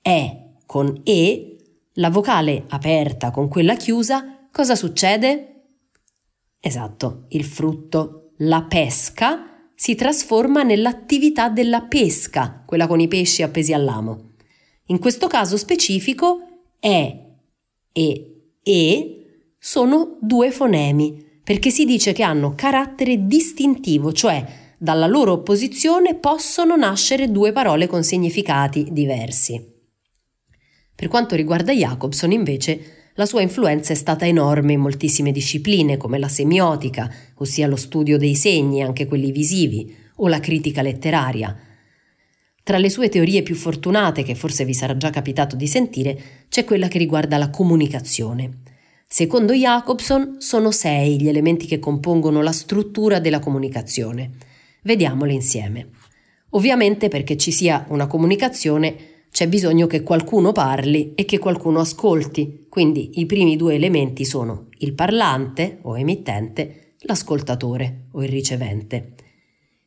E 0.00 0.54
con 0.64 1.02
E, 1.04 1.56
la 1.96 2.08
vocale 2.08 2.64
aperta 2.68 3.30
con 3.30 3.48
quella 3.48 3.76
chiusa, 3.76 4.48
cosa 4.50 4.74
succede? 4.74 5.64
Esatto, 6.58 7.26
il 7.28 7.44
frutto, 7.44 8.32
la 8.38 8.62
pesca, 8.62 9.66
si 9.74 9.94
trasforma 9.94 10.62
nell'attività 10.62 11.50
della 11.50 11.82
pesca, 11.82 12.62
quella 12.64 12.86
con 12.86 12.98
i 12.98 13.08
pesci 13.08 13.42
appesi 13.42 13.74
all'amo. 13.74 14.30
In 14.86 14.98
questo 14.98 15.26
caso 15.26 15.58
specifico, 15.58 16.70
E 16.80 17.18
e 17.92 18.31
E 18.62 19.52
sono 19.58 20.18
due 20.20 20.50
fonemi, 20.50 21.24
perché 21.42 21.70
si 21.70 21.84
dice 21.84 22.12
che 22.12 22.22
hanno 22.22 22.54
carattere 22.54 23.26
distintivo, 23.26 24.12
cioè 24.12 24.44
dalla 24.78 25.06
loro 25.06 25.32
opposizione 25.32 26.16
possono 26.16 26.76
nascere 26.76 27.30
due 27.30 27.52
parole 27.52 27.86
con 27.86 28.02
significati 28.02 28.88
diversi. 28.90 29.70
Per 30.94 31.08
quanto 31.08 31.34
riguarda 31.34 31.72
Jacobson, 31.72 32.32
invece, 32.32 33.10
la 33.14 33.26
sua 33.26 33.42
influenza 33.42 33.92
è 33.92 33.96
stata 33.96 34.26
enorme 34.26 34.72
in 34.72 34.80
moltissime 34.80 35.32
discipline, 35.32 35.96
come 35.96 36.18
la 36.18 36.28
semiotica, 36.28 37.12
ossia 37.36 37.66
lo 37.66 37.76
studio 37.76 38.16
dei 38.18 38.34
segni, 38.34 38.82
anche 38.82 39.06
quelli 39.06 39.32
visivi, 39.32 39.94
o 40.16 40.28
la 40.28 40.40
critica 40.40 40.82
letteraria. 40.82 41.56
Tra 42.64 42.78
le 42.78 42.90
sue 42.90 43.08
teorie 43.08 43.42
più 43.42 43.54
fortunate, 43.54 44.22
che 44.22 44.34
forse 44.34 44.64
vi 44.64 44.74
sarà 44.74 44.96
già 44.96 45.10
capitato 45.10 45.56
di 45.56 45.66
sentire, 45.66 46.46
c'è 46.48 46.64
quella 46.64 46.86
che 46.88 46.98
riguarda 46.98 47.36
la 47.36 47.50
comunicazione. 47.50 48.60
Secondo 49.06 49.52
Jacobson 49.52 50.36
sono 50.38 50.70
sei 50.70 51.20
gli 51.20 51.28
elementi 51.28 51.66
che 51.66 51.78
compongono 51.78 52.40
la 52.40 52.52
struttura 52.52 53.18
della 53.18 53.40
comunicazione. 53.40 54.30
Vediamole 54.82 55.32
insieme. 55.32 55.88
Ovviamente 56.50 57.08
perché 57.08 57.36
ci 57.36 57.50
sia 57.50 57.84
una 57.88 58.06
comunicazione 58.06 59.10
c'è 59.32 59.48
bisogno 59.48 59.86
che 59.86 60.02
qualcuno 60.02 60.52
parli 60.52 61.14
e 61.14 61.24
che 61.24 61.38
qualcuno 61.38 61.80
ascolti, 61.80 62.66
quindi 62.68 63.12
i 63.14 63.24
primi 63.24 63.56
due 63.56 63.74
elementi 63.74 64.26
sono 64.26 64.66
il 64.78 64.92
parlante 64.92 65.78
o 65.82 65.96
emittente, 65.96 66.96
l'ascoltatore 67.00 68.08
o 68.12 68.22
il 68.22 68.28
ricevente. 68.28 69.14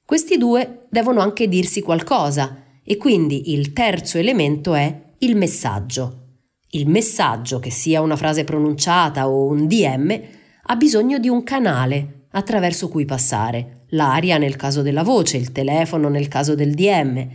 Questi 0.03 0.37
due 0.37 0.87
devono 0.89 1.21
anche 1.21 1.47
dirsi 1.47 1.81
qualcosa 1.81 2.64
e 2.85 2.97
quindi 2.97 3.51
il 3.51 3.73
terzo 3.73 4.19
elemento 4.19 4.75
è 4.75 5.13
il 5.19 5.35
messaggio. 5.35 6.21
Il 6.69 6.87
messaggio, 6.87 7.59
che 7.59 7.71
sia 7.71 8.01
una 8.01 8.15
frase 8.15 8.43
pronunciata 8.43 9.27
o 9.27 9.45
un 9.45 9.65
DM, 9.65 10.21
ha 10.67 10.75
bisogno 10.75 11.17
di 11.17 11.27
un 11.27 11.43
canale 11.43 12.27
attraverso 12.31 12.87
cui 12.87 13.05
passare 13.05 13.85
l'aria 13.89 14.37
nel 14.37 14.55
caso 14.55 14.81
della 14.81 15.03
voce, 15.03 15.37
il 15.37 15.51
telefono 15.51 16.09
nel 16.09 16.27
caso 16.27 16.53
del 16.53 16.73
DM. 16.73 17.27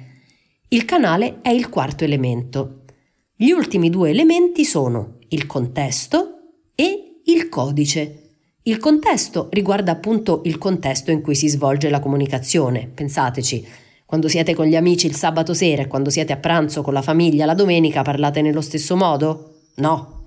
Il 0.69 0.85
canale 0.85 1.41
è 1.43 1.49
il 1.51 1.69
quarto 1.69 2.05
elemento. 2.05 2.85
Gli 3.35 3.51
ultimi 3.51 3.91
due 3.91 4.11
elementi 4.11 4.65
sono 4.65 5.17
il 5.29 5.47
contesto 5.47 6.61
e 6.75 7.23
il 7.25 7.49
codice. 7.49 8.17
Il 8.63 8.79
contesto 8.79 9.49
riguarda 9.51 9.93
appunto 9.93 10.43
il 10.45 10.59
contesto 10.59 11.11
in 11.11 11.23
cui 11.23 11.35
si 11.35 11.49
svolge 11.49 11.89
la 11.89 11.99
comunicazione. 11.99 12.91
Pensateci, 12.93 13.67
quando 14.11 14.27
siete 14.27 14.57
con 14.57 14.67
gli 14.67 14.75
amici 14.75 15.07
il 15.07 15.15
sabato 15.15 15.55
sera 15.55 15.83
e 15.83 15.87
quando 15.87 16.11
siete 16.11 16.33
a 16.33 16.37
pranzo 16.37 16.83
con 16.83 16.93
la 16.93 17.01
famiglia 17.01 17.47
la 17.47 17.55
domenica 17.55 18.03
parlate 18.03 18.43
nello 18.43 18.61
stesso 18.61 18.97
modo? 18.97 19.59
No. 19.77 20.25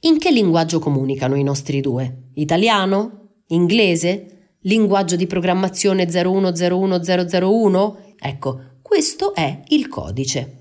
In 0.00 0.16
che 0.16 0.30
linguaggio 0.30 0.78
comunicano 0.78 1.34
i 1.34 1.42
nostri 1.42 1.82
due? 1.82 2.30
Italiano? 2.36 3.32
Inglese? 3.48 4.54
linguaggio 4.62 5.16
di 5.16 5.26
programmazione 5.26 6.06
0101001? 6.06 7.96
Ecco, 8.18 8.60
questo 8.80 9.34
è 9.34 9.60
il 9.68 9.88
codice. 9.88 10.60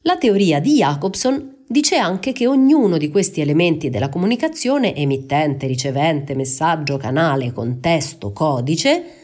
La 0.00 0.16
teoria 0.16 0.58
di 0.58 0.78
Jacobson 0.78 1.58
dice 1.68 1.94
anche 1.94 2.32
che 2.32 2.48
ognuno 2.48 2.98
di 2.98 3.08
questi 3.08 3.40
elementi 3.40 3.88
della 3.88 4.08
comunicazione, 4.08 4.96
emittente, 4.96 5.68
ricevente, 5.68 6.34
messaggio, 6.34 6.96
canale, 6.96 7.52
contesto, 7.52 8.32
codice, 8.32 9.21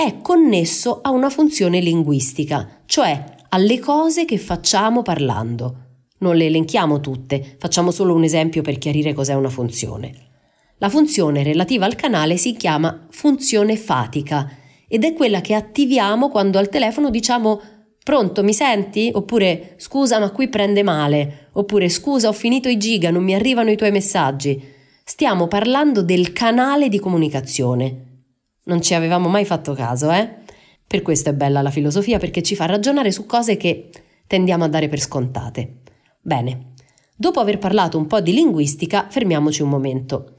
è 0.00 0.20
connesso 0.22 1.00
a 1.02 1.10
una 1.10 1.28
funzione 1.28 1.80
linguistica, 1.80 2.82
cioè 2.86 3.24
alle 3.48 3.80
cose 3.80 4.26
che 4.26 4.38
facciamo 4.38 5.02
parlando. 5.02 5.86
Non 6.18 6.36
le 6.36 6.46
elenchiamo 6.46 7.00
tutte, 7.00 7.56
facciamo 7.58 7.90
solo 7.90 8.14
un 8.14 8.22
esempio 8.22 8.62
per 8.62 8.78
chiarire 8.78 9.12
cos'è 9.12 9.34
una 9.34 9.48
funzione. 9.48 10.14
La 10.76 10.88
funzione 10.88 11.42
relativa 11.42 11.84
al 11.84 11.96
canale 11.96 12.36
si 12.36 12.54
chiama 12.54 13.08
funzione 13.10 13.76
fatica 13.76 14.48
ed 14.86 15.02
è 15.02 15.14
quella 15.14 15.40
che 15.40 15.54
attiviamo 15.54 16.28
quando 16.28 16.58
al 16.58 16.68
telefono 16.68 17.10
diciamo 17.10 17.60
Pronto, 18.04 18.44
mi 18.44 18.54
senti? 18.54 19.10
Oppure 19.12 19.74
scusa, 19.78 20.20
ma 20.20 20.30
qui 20.30 20.48
prende 20.48 20.84
male. 20.84 21.48
Oppure 21.54 21.88
scusa, 21.88 22.28
ho 22.28 22.32
finito 22.32 22.68
i 22.68 22.76
giga, 22.76 23.10
non 23.10 23.24
mi 23.24 23.34
arrivano 23.34 23.72
i 23.72 23.76
tuoi 23.76 23.90
messaggi. 23.90 24.62
Stiamo 25.02 25.48
parlando 25.48 26.02
del 26.02 26.32
canale 26.32 26.88
di 26.88 27.00
comunicazione. 27.00 28.07
Non 28.68 28.80
ci 28.80 28.94
avevamo 28.94 29.28
mai 29.28 29.44
fatto 29.44 29.74
caso, 29.74 30.10
eh? 30.10 30.28
Per 30.86 31.02
questo 31.02 31.28
è 31.28 31.34
bella 31.34 31.60
la 31.60 31.70
filosofia 31.70 32.18
perché 32.18 32.42
ci 32.42 32.54
fa 32.54 32.64
ragionare 32.64 33.12
su 33.12 33.26
cose 33.26 33.58
che 33.58 33.90
tendiamo 34.26 34.64
a 34.64 34.68
dare 34.68 34.88
per 34.88 35.00
scontate. 35.00 35.80
Bene, 36.20 36.72
dopo 37.14 37.40
aver 37.40 37.58
parlato 37.58 37.98
un 37.98 38.06
po' 38.06 38.20
di 38.20 38.32
linguistica, 38.32 39.06
fermiamoci 39.10 39.62
un 39.62 39.68
momento 39.68 40.32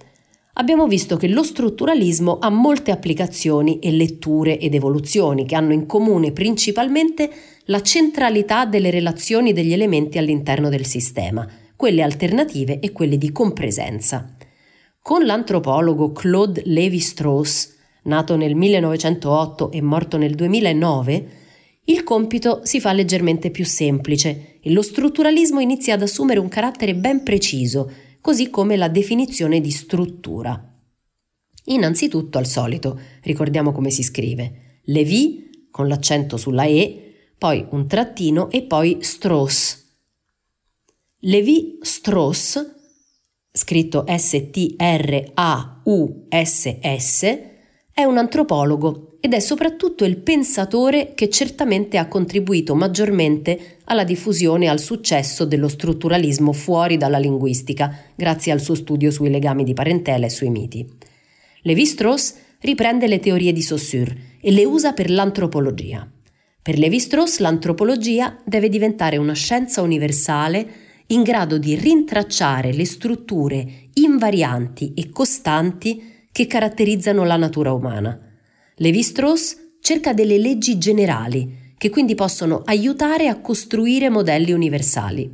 abbiamo 0.59 0.87
visto 0.87 1.15
che 1.17 1.27
lo 1.27 1.43
strutturalismo 1.43 2.37
ha 2.39 2.49
molte 2.49 2.91
applicazioni 2.91 3.79
e 3.79 3.91
letture 3.91 4.59
ed 4.59 4.73
evoluzioni 4.73 5.45
che 5.45 5.55
hanno 5.55 5.73
in 5.73 5.85
comune 5.85 6.31
principalmente 6.31 7.29
la 7.65 7.81
centralità 7.81 8.65
delle 8.65 8.89
relazioni 8.89 9.53
degli 9.53 9.73
elementi 9.73 10.17
all'interno 10.17 10.69
del 10.69 10.85
sistema, 10.85 11.47
quelle 11.75 12.01
alternative 12.01 12.79
e 12.79 12.91
quelle 12.91 13.17
di 13.17 13.31
compresenza. 13.31 14.35
Con 15.01 15.25
l'antropologo 15.25 16.11
Claude 16.11 16.61
Lévi-Strauss, 16.65 17.77
nato 18.09 18.35
nel 18.35 18.55
1908 18.55 19.71
e 19.71 19.81
morto 19.81 20.17
nel 20.17 20.35
2009, 20.35 21.29
il 21.85 22.03
compito 22.03 22.61
si 22.63 22.81
fa 22.81 22.91
leggermente 22.91 23.49
più 23.49 23.65
semplice 23.65 24.57
e 24.59 24.71
lo 24.71 24.81
strutturalismo 24.81 25.59
inizia 25.59 25.93
ad 25.93 26.01
assumere 26.01 26.39
un 26.39 26.49
carattere 26.49 26.93
ben 26.93 27.23
preciso, 27.23 27.89
così 28.19 28.49
come 28.49 28.75
la 28.75 28.89
definizione 28.89 29.61
di 29.61 29.71
struttura. 29.71 30.61
Innanzitutto, 31.65 32.37
al 32.37 32.45
solito, 32.45 32.99
ricordiamo 33.21 33.71
come 33.71 33.91
si 33.91 34.03
scrive. 34.03 34.81
Levi 34.85 35.67
con 35.71 35.87
l'accento 35.87 36.35
sulla 36.37 36.65
E, 36.65 37.31
poi 37.37 37.65
un 37.69 37.87
trattino 37.87 38.49
e 38.51 38.63
poi 38.63 38.97
Strauss. 39.01 39.85
Levi 41.19 41.77
Strauss, 41.81 42.75
scritto 43.51 44.05
S-T-R-A-U-S-S, 44.07 44.77
è 47.99 48.05
un 48.05 48.17
antropologo 48.17 49.17
ed 49.19 49.33
è 49.33 49.41
soprattutto 49.41 50.05
il 50.05 50.15
pensatore 50.15 51.11
che 51.15 51.27
certamente 51.29 51.97
ha 51.97 52.07
contribuito 52.07 52.73
maggiormente 52.73 53.79
alla 53.83 54.05
diffusione 54.05 54.65
e 54.65 54.67
al 54.69 54.79
successo 54.79 55.43
dello 55.43 55.67
strutturalismo 55.67 56.53
fuori 56.53 56.95
dalla 56.95 57.17
linguistica, 57.17 57.93
grazie 58.15 58.53
al 58.53 58.61
suo 58.61 58.75
studio 58.75 59.11
sui 59.11 59.29
legami 59.29 59.65
di 59.65 59.73
parentela 59.73 60.25
e 60.25 60.29
sui 60.29 60.49
miti. 60.49 60.87
Lévi-Strauss 61.63 62.35
riprende 62.61 63.05
le 63.05 63.19
teorie 63.19 63.51
di 63.51 63.61
Saussure 63.61 64.37
e 64.39 64.49
le 64.53 64.63
usa 64.63 64.93
per 64.93 65.09
l'antropologia. 65.09 66.09
Per 66.61 66.77
Lévi-Strauss 66.77 67.39
l'antropologia 67.39 68.37
deve 68.45 68.69
diventare 68.69 69.17
una 69.17 69.33
scienza 69.33 69.81
universale 69.81 70.67
in 71.07 71.21
grado 71.21 71.57
di 71.57 71.75
rintracciare 71.75 72.71
le 72.71 72.85
strutture 72.85 73.89
invarianti 73.95 74.93
e 74.93 75.09
costanti 75.09 76.08
che 76.31 76.47
caratterizzano 76.47 77.23
la 77.23 77.35
natura 77.35 77.73
umana 77.73 78.27
Levi-Strauss 78.81 79.57
cerca 79.81 80.13
delle 80.13 80.37
leggi 80.37 80.77
generali 80.77 81.73
che 81.77 81.89
quindi 81.89 82.15
possono 82.15 82.61
aiutare 82.63 83.27
a 83.27 83.41
costruire 83.41 84.09
modelli 84.09 84.53
universali. 84.53 85.29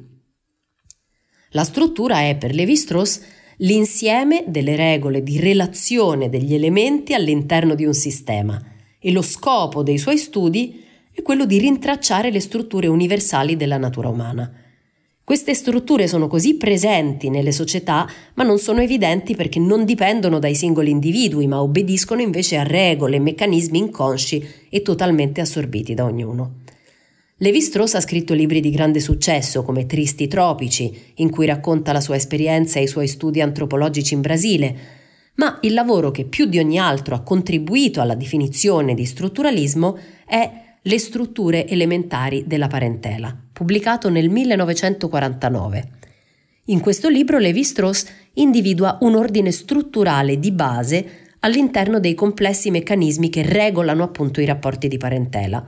La 1.51 1.63
struttura 1.63 2.21
è 2.21 2.37
per 2.37 2.55
Levi-Strauss 2.55 3.21
l'insieme 3.57 4.45
delle 4.47 4.75
regole 4.75 5.21
di 5.21 5.39
relazione 5.39 6.27
degli 6.29 6.55
elementi 6.55 7.13
all'interno 7.13 7.75
di 7.75 7.85
un 7.85 7.93
sistema 7.93 8.59
e 8.99 9.11
lo 9.11 9.21
scopo 9.21 9.83
dei 9.83 9.99
suoi 9.99 10.17
studi 10.17 10.83
è 11.11 11.21
quello 11.21 11.45
di 11.45 11.59
rintracciare 11.59 12.31
le 12.31 12.39
strutture 12.39 12.87
universali 12.87 13.55
della 13.55 13.77
natura 13.77 14.09
umana. 14.09 14.51
Queste 15.25 15.55
strutture 15.55 16.07
sono 16.07 16.27
così 16.27 16.53
presenti 16.53 17.31
nelle 17.31 17.51
società, 17.51 18.07
ma 18.35 18.43
non 18.43 18.59
sono 18.59 18.81
evidenti 18.81 19.35
perché 19.35 19.57
non 19.57 19.83
dipendono 19.83 20.37
dai 20.37 20.53
singoli 20.53 20.91
individui, 20.91 21.47
ma 21.47 21.63
obbediscono 21.63 22.21
invece 22.21 22.57
a 22.57 22.63
regole 22.63 23.15
e 23.15 23.19
meccanismi 23.19 23.79
inconsci 23.79 24.47
e 24.69 24.83
totalmente 24.83 25.41
assorbiti 25.41 25.95
da 25.95 26.03
ognuno. 26.03 26.57
Levi-Strauss 27.37 27.95
ha 27.95 28.01
scritto 28.01 28.35
libri 28.35 28.59
di 28.59 28.69
grande 28.69 28.99
successo 28.99 29.63
come 29.63 29.87
Tristi 29.87 30.27
tropici, 30.27 30.95
in 31.15 31.31
cui 31.31 31.47
racconta 31.47 31.91
la 31.91 32.01
sua 32.01 32.17
esperienza 32.17 32.77
e 32.77 32.83
i 32.83 32.87
suoi 32.87 33.07
studi 33.07 33.41
antropologici 33.41 34.13
in 34.13 34.21
Brasile, 34.21 34.77
ma 35.37 35.57
il 35.61 35.73
lavoro 35.73 36.11
che 36.11 36.25
più 36.25 36.45
di 36.45 36.59
ogni 36.59 36.77
altro 36.77 37.15
ha 37.15 37.21
contribuito 37.21 37.99
alla 37.99 38.13
definizione 38.13 38.93
di 38.93 39.05
strutturalismo 39.05 39.97
è 40.23 40.64
Le 40.87 40.99
strutture 40.99 41.67
elementari 41.67 42.43
della 42.45 42.67
parentela, 42.67 43.35
pubblicato 43.51 44.07
nel 44.09 44.29
1949. 44.29 45.89
In 46.65 46.79
questo 46.79 47.09
libro 47.09 47.39
Levi-Strauss 47.39 48.05
individua 48.33 48.99
un 49.01 49.15
ordine 49.15 49.49
strutturale 49.49 50.37
di 50.37 50.51
base 50.51 51.33
all'interno 51.39 51.99
dei 51.99 52.13
complessi 52.13 52.69
meccanismi 52.69 53.31
che 53.31 53.41
regolano 53.41 54.03
appunto 54.03 54.41
i 54.41 54.45
rapporti 54.45 54.87
di 54.87 54.97
parentela. 54.97 55.65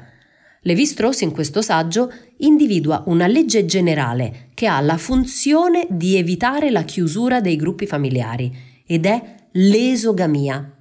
Levi-Strauss 0.62 1.22
in 1.22 1.32
questo 1.32 1.64
saggio 1.64 2.14
individua 2.38 3.02
una 3.08 3.26
legge 3.26 3.66
generale 3.66 4.50
che 4.54 4.68
ha 4.68 4.80
la 4.82 4.98
funzione 4.98 5.88
di 5.90 6.16
evitare 6.16 6.70
la 6.70 6.84
chiusura 6.84 7.42
dei 7.42 7.56
gruppi 7.56 7.88
familiari 7.88 8.56
ed 8.86 9.08
è 9.08 9.20
l'esogamia. 9.54 10.74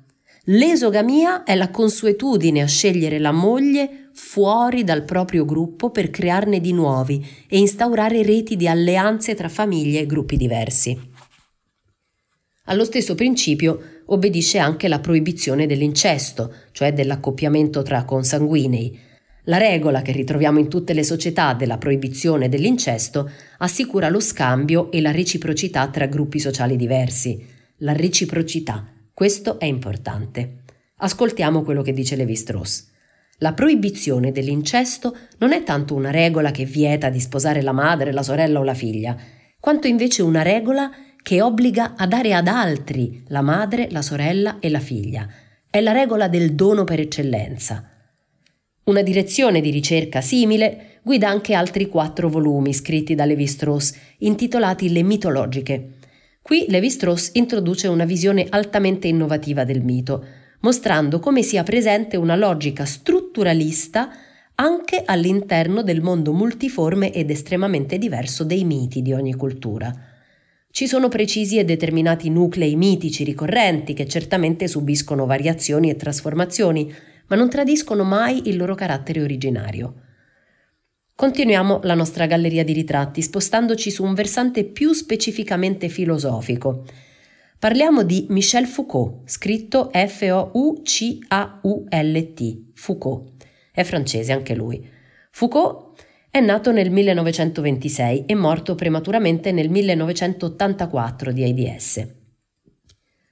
L'esogamia 0.48 1.42
è 1.42 1.54
la 1.54 1.70
consuetudine 1.70 2.60
a 2.60 2.66
scegliere 2.66 3.18
la 3.18 3.32
moglie 3.32 4.05
fuori 4.16 4.82
dal 4.82 5.04
proprio 5.04 5.44
gruppo 5.44 5.90
per 5.90 6.10
crearne 6.10 6.60
di 6.60 6.72
nuovi 6.72 7.24
e 7.46 7.58
instaurare 7.58 8.24
reti 8.24 8.56
di 8.56 8.66
alleanze 8.66 9.34
tra 9.34 9.48
famiglie 9.48 10.00
e 10.00 10.06
gruppi 10.06 10.36
diversi. 10.36 10.98
Allo 12.64 12.84
stesso 12.84 13.14
principio 13.14 14.02
obbedisce 14.06 14.58
anche 14.58 14.88
la 14.88 14.98
proibizione 14.98 15.66
dell'incesto, 15.66 16.52
cioè 16.72 16.92
dell'accoppiamento 16.92 17.82
tra 17.82 18.04
consanguinei. 18.04 18.98
La 19.44 19.58
regola 19.58 20.02
che 20.02 20.10
ritroviamo 20.10 20.58
in 20.58 20.68
tutte 20.68 20.92
le 20.92 21.04
società 21.04 21.54
della 21.54 21.78
proibizione 21.78 22.48
dell'incesto 22.48 23.30
assicura 23.58 24.08
lo 24.08 24.18
scambio 24.18 24.90
e 24.90 25.00
la 25.00 25.12
reciprocità 25.12 25.86
tra 25.88 26.06
gruppi 26.06 26.40
sociali 26.40 26.74
diversi 26.74 27.54
la 27.80 27.92
reciprocità. 27.92 28.86
Questo 29.12 29.58
è 29.58 29.66
importante. 29.66 30.62
Ascoltiamo 30.96 31.62
quello 31.62 31.82
che 31.82 31.92
dice 31.92 32.16
Levi 32.16 32.34
Strauss. 32.34 32.94
La 33.38 33.52
proibizione 33.52 34.32
dell'incesto 34.32 35.14
non 35.38 35.52
è 35.52 35.62
tanto 35.62 35.94
una 35.94 36.10
regola 36.10 36.50
che 36.50 36.64
vieta 36.64 37.10
di 37.10 37.20
sposare 37.20 37.60
la 37.60 37.72
madre, 37.72 38.12
la 38.12 38.22
sorella 38.22 38.60
o 38.60 38.62
la 38.62 38.72
figlia, 38.72 39.14
quanto 39.60 39.86
invece 39.86 40.22
una 40.22 40.42
regola 40.42 40.90
che 41.22 41.42
obbliga 41.42 41.94
a 41.96 42.06
dare 42.06 42.32
ad 42.32 42.48
altri 42.48 43.24
la 43.28 43.42
madre, 43.42 43.88
la 43.90 44.00
sorella 44.00 44.58
e 44.58 44.70
la 44.70 44.80
figlia. 44.80 45.28
È 45.68 45.80
la 45.80 45.92
regola 45.92 46.28
del 46.28 46.54
dono 46.54 46.84
per 46.84 47.00
eccellenza. 47.00 47.90
Una 48.84 49.02
direzione 49.02 49.60
di 49.60 49.70
ricerca 49.70 50.20
simile 50.20 51.00
guida 51.02 51.28
anche 51.28 51.52
altri 51.52 51.88
quattro 51.88 52.30
volumi 52.30 52.72
scritti 52.72 53.14
da 53.14 53.26
Levi 53.26 53.46
Strauss, 53.46 53.92
intitolati 54.18 54.90
Le 54.90 55.02
mitologiche, 55.02 55.96
Qui 56.46 56.66
Levi-Strauss 56.68 57.30
introduce 57.32 57.88
una 57.88 58.04
visione 58.04 58.46
altamente 58.48 59.08
innovativa 59.08 59.64
del 59.64 59.82
mito, 59.82 60.24
mostrando 60.66 61.20
come 61.20 61.44
sia 61.44 61.62
presente 61.62 62.16
una 62.16 62.34
logica 62.34 62.84
strutturalista 62.84 64.10
anche 64.56 65.02
all'interno 65.04 65.82
del 65.82 66.00
mondo 66.00 66.32
multiforme 66.32 67.12
ed 67.12 67.30
estremamente 67.30 67.98
diverso 67.98 68.42
dei 68.42 68.64
miti 68.64 69.00
di 69.00 69.12
ogni 69.12 69.34
cultura. 69.34 69.94
Ci 70.68 70.88
sono 70.88 71.06
precisi 71.06 71.58
e 71.58 71.64
determinati 71.64 72.30
nuclei 72.30 72.74
mitici 72.74 73.22
ricorrenti 73.22 73.94
che 73.94 74.08
certamente 74.08 74.66
subiscono 74.66 75.24
variazioni 75.24 75.88
e 75.88 75.94
trasformazioni, 75.94 76.92
ma 77.28 77.36
non 77.36 77.48
tradiscono 77.48 78.02
mai 78.02 78.48
il 78.48 78.56
loro 78.56 78.74
carattere 78.74 79.22
originario. 79.22 79.94
Continuiamo 81.14 81.78
la 81.84 81.94
nostra 81.94 82.26
galleria 82.26 82.64
di 82.64 82.72
ritratti 82.72 83.22
spostandoci 83.22 83.88
su 83.92 84.02
un 84.02 84.14
versante 84.14 84.64
più 84.64 84.92
specificamente 84.92 85.88
filosofico. 85.88 86.82
Parliamo 87.58 88.02
di 88.02 88.26
Michel 88.28 88.66
Foucault, 88.66 89.22
scritto 89.24 89.88
F-O-U-C-A-U-L-T, 89.90 90.72
Foucault. 92.74 93.32
È 93.72 93.82
francese 93.82 94.32
anche 94.32 94.54
lui. 94.54 94.86
Foucault 95.30 95.98
è 96.30 96.38
nato 96.40 96.70
nel 96.70 96.90
1926 96.90 98.26
e 98.26 98.34
morto 98.34 98.74
prematuramente 98.74 99.52
nel 99.52 99.70
1984 99.70 101.32
di 101.32 101.44
AIDS. 101.44 102.06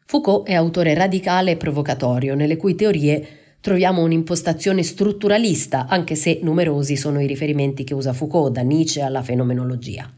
Foucault 0.07 0.49
è 0.49 0.55
autore 0.55 0.95
radicale 0.95 1.51
e 1.51 1.57
provocatorio, 1.59 2.35
nelle 2.35 2.57
cui 2.57 2.75
teorie 2.75 3.59
troviamo 3.61 4.01
un'impostazione 4.03 4.83
strutturalista, 4.83 5.87
anche 5.87 6.15
se 6.15 6.41
numerosi 6.43 6.97
sono 6.97 7.21
i 7.21 7.27
riferimenti 7.27 7.85
che 7.85 7.93
usa 7.93 8.15
Foucault, 8.15 8.55
da 8.55 8.63
Nietzsche 8.63 9.03
alla 9.03 9.23
fenomenologia. 9.23 10.11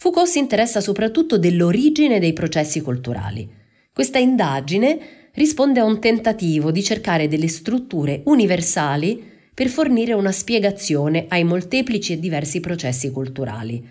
Foucault 0.00 0.28
si 0.28 0.38
interessa 0.38 0.80
soprattutto 0.80 1.38
dell'origine 1.38 2.20
dei 2.20 2.32
processi 2.32 2.80
culturali. 2.80 3.48
Questa 3.92 4.18
indagine 4.18 4.98
risponde 5.32 5.80
a 5.80 5.84
un 5.84 5.98
tentativo 6.00 6.70
di 6.70 6.82
cercare 6.82 7.26
delle 7.26 7.48
strutture 7.48 8.22
universali 8.26 9.22
per 9.52 9.68
fornire 9.68 10.12
una 10.12 10.30
spiegazione 10.30 11.26
ai 11.28 11.42
molteplici 11.42 12.12
e 12.12 12.20
diversi 12.20 12.60
processi 12.60 13.10
culturali. 13.10 13.84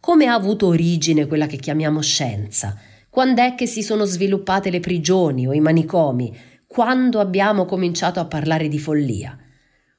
Come 0.00 0.26
ha 0.26 0.34
avuto 0.34 0.66
origine 0.66 1.26
quella 1.26 1.46
che 1.46 1.56
chiamiamo 1.56 2.02
scienza? 2.02 2.78
Quando 3.08 3.42
è 3.42 3.54
che 3.54 3.66
si 3.66 3.82
sono 3.82 4.04
sviluppate 4.04 4.68
le 4.68 4.80
prigioni 4.80 5.46
o 5.46 5.52
i 5.54 5.60
manicomi? 5.60 6.36
quando 6.74 7.20
abbiamo 7.20 7.66
cominciato 7.66 8.18
a 8.18 8.24
parlare 8.24 8.66
di 8.66 8.80
follia. 8.80 9.38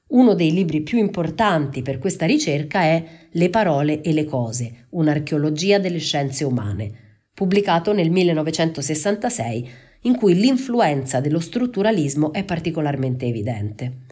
Uno 0.08 0.34
dei 0.34 0.52
libri 0.52 0.82
più 0.82 0.98
importanti 0.98 1.80
per 1.80 1.96
questa 1.96 2.26
ricerca 2.26 2.82
è 2.82 3.25
Le 3.36 3.50
parole 3.50 4.00
e 4.00 4.14
le 4.14 4.24
cose, 4.24 4.86
un'archeologia 4.90 5.78
delle 5.78 5.98
scienze 5.98 6.42
umane, 6.42 6.90
pubblicato 7.34 7.92
nel 7.92 8.10
1966, 8.10 9.68
in 10.02 10.16
cui 10.16 10.32
l'influenza 10.32 11.20
dello 11.20 11.40
strutturalismo 11.40 12.32
è 12.32 12.44
particolarmente 12.44 13.26
evidente. 13.26 14.04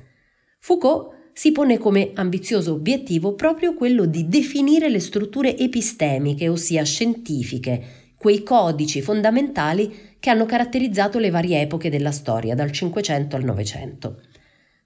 Foucault 0.58 1.30
si 1.32 1.52
pone 1.52 1.78
come 1.78 2.10
ambizioso 2.12 2.74
obiettivo 2.74 3.34
proprio 3.34 3.72
quello 3.74 4.04
di 4.04 4.28
definire 4.28 4.90
le 4.90 5.00
strutture 5.00 5.56
epistemiche, 5.56 6.50
ossia 6.50 6.84
scientifiche, 6.84 7.82
quei 8.18 8.42
codici 8.42 9.00
fondamentali 9.00 9.90
che 10.20 10.28
hanno 10.28 10.44
caratterizzato 10.44 11.18
le 11.18 11.30
varie 11.30 11.62
epoche 11.62 11.88
della 11.88 12.12
storia, 12.12 12.54
dal 12.54 12.70
Cinquecento 12.70 13.36
al 13.36 13.44
Novecento. 13.44 14.20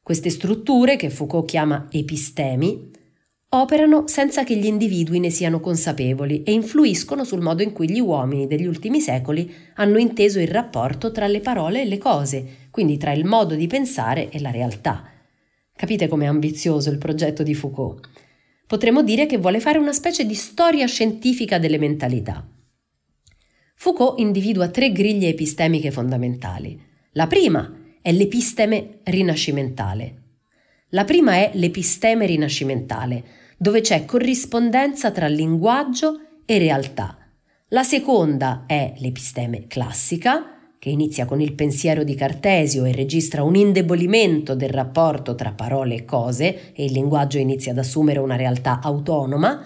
Queste 0.00 0.30
strutture, 0.30 0.94
che 0.94 1.10
Foucault 1.10 1.48
chiama 1.48 1.88
epistemi, 1.90 2.94
operano 3.50 4.06
senza 4.06 4.44
che 4.44 4.56
gli 4.56 4.66
individui 4.66 5.20
ne 5.20 5.30
siano 5.30 5.58
consapevoli 5.58 6.42
e 6.42 6.52
influiscono 6.52 7.24
sul 7.24 7.40
modo 7.40 7.62
in 7.62 7.72
cui 7.72 7.90
gli 7.90 8.00
uomini 8.00 8.46
degli 8.46 8.66
ultimi 8.66 9.00
secoli 9.00 9.50
hanno 9.76 9.98
inteso 9.98 10.38
il 10.38 10.48
rapporto 10.48 11.10
tra 11.10 11.26
le 11.26 11.40
parole 11.40 11.82
e 11.82 11.86
le 11.86 11.96
cose, 11.96 12.68
quindi 12.70 12.98
tra 12.98 13.12
il 13.12 13.24
modo 13.24 13.54
di 13.54 13.66
pensare 13.66 14.28
e 14.28 14.40
la 14.40 14.50
realtà. 14.50 15.10
Capite 15.74 16.08
com'è 16.08 16.26
ambizioso 16.26 16.90
il 16.90 16.98
progetto 16.98 17.42
di 17.42 17.54
Foucault? 17.54 18.06
Potremmo 18.66 19.02
dire 19.02 19.24
che 19.24 19.38
vuole 19.38 19.60
fare 19.60 19.78
una 19.78 19.94
specie 19.94 20.26
di 20.26 20.34
storia 20.34 20.86
scientifica 20.86 21.58
delle 21.58 21.78
mentalità. 21.78 22.46
Foucault 23.76 24.18
individua 24.18 24.68
tre 24.68 24.92
griglie 24.92 25.28
epistemiche 25.28 25.90
fondamentali. 25.90 26.78
La 27.12 27.26
prima 27.26 27.72
è 28.02 28.12
l'episteme 28.12 28.98
rinascimentale. 29.04 30.27
La 30.92 31.04
prima 31.04 31.34
è 31.34 31.50
l'episteme 31.52 32.24
rinascimentale, 32.24 33.22
dove 33.58 33.82
c'è 33.82 34.06
corrispondenza 34.06 35.10
tra 35.10 35.26
linguaggio 35.26 36.18
e 36.46 36.56
realtà. 36.56 37.18
La 37.68 37.82
seconda 37.82 38.64
è 38.66 38.94
l'episteme 38.96 39.66
classica, 39.66 40.58
che 40.78 40.88
inizia 40.88 41.26
con 41.26 41.42
il 41.42 41.52
pensiero 41.52 42.04
di 42.04 42.14
Cartesio 42.14 42.86
e 42.86 42.92
registra 42.92 43.42
un 43.42 43.54
indebolimento 43.54 44.54
del 44.54 44.70
rapporto 44.70 45.34
tra 45.34 45.52
parole 45.52 45.94
e 45.96 46.04
cose 46.06 46.72
e 46.72 46.84
il 46.84 46.92
linguaggio 46.92 47.36
inizia 47.36 47.72
ad 47.72 47.78
assumere 47.78 48.20
una 48.20 48.36
realtà 48.36 48.80
autonoma. 48.80 49.62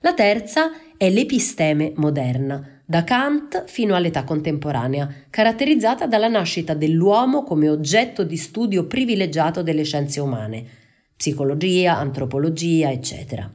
La 0.00 0.14
terza 0.14 0.70
è 0.96 1.10
l'episteme 1.10 1.92
moderna, 1.96 2.81
da 2.92 3.04
Kant 3.04 3.64
fino 3.68 3.94
all'età 3.94 4.22
contemporanea, 4.22 5.24
caratterizzata 5.30 6.06
dalla 6.06 6.28
nascita 6.28 6.74
dell'uomo 6.74 7.42
come 7.42 7.70
oggetto 7.70 8.22
di 8.22 8.36
studio 8.36 8.84
privilegiato 8.84 9.62
delle 9.62 9.82
scienze 9.82 10.20
umane, 10.20 10.62
psicologia, 11.16 11.96
antropologia, 11.96 12.90
eccetera. 12.90 13.50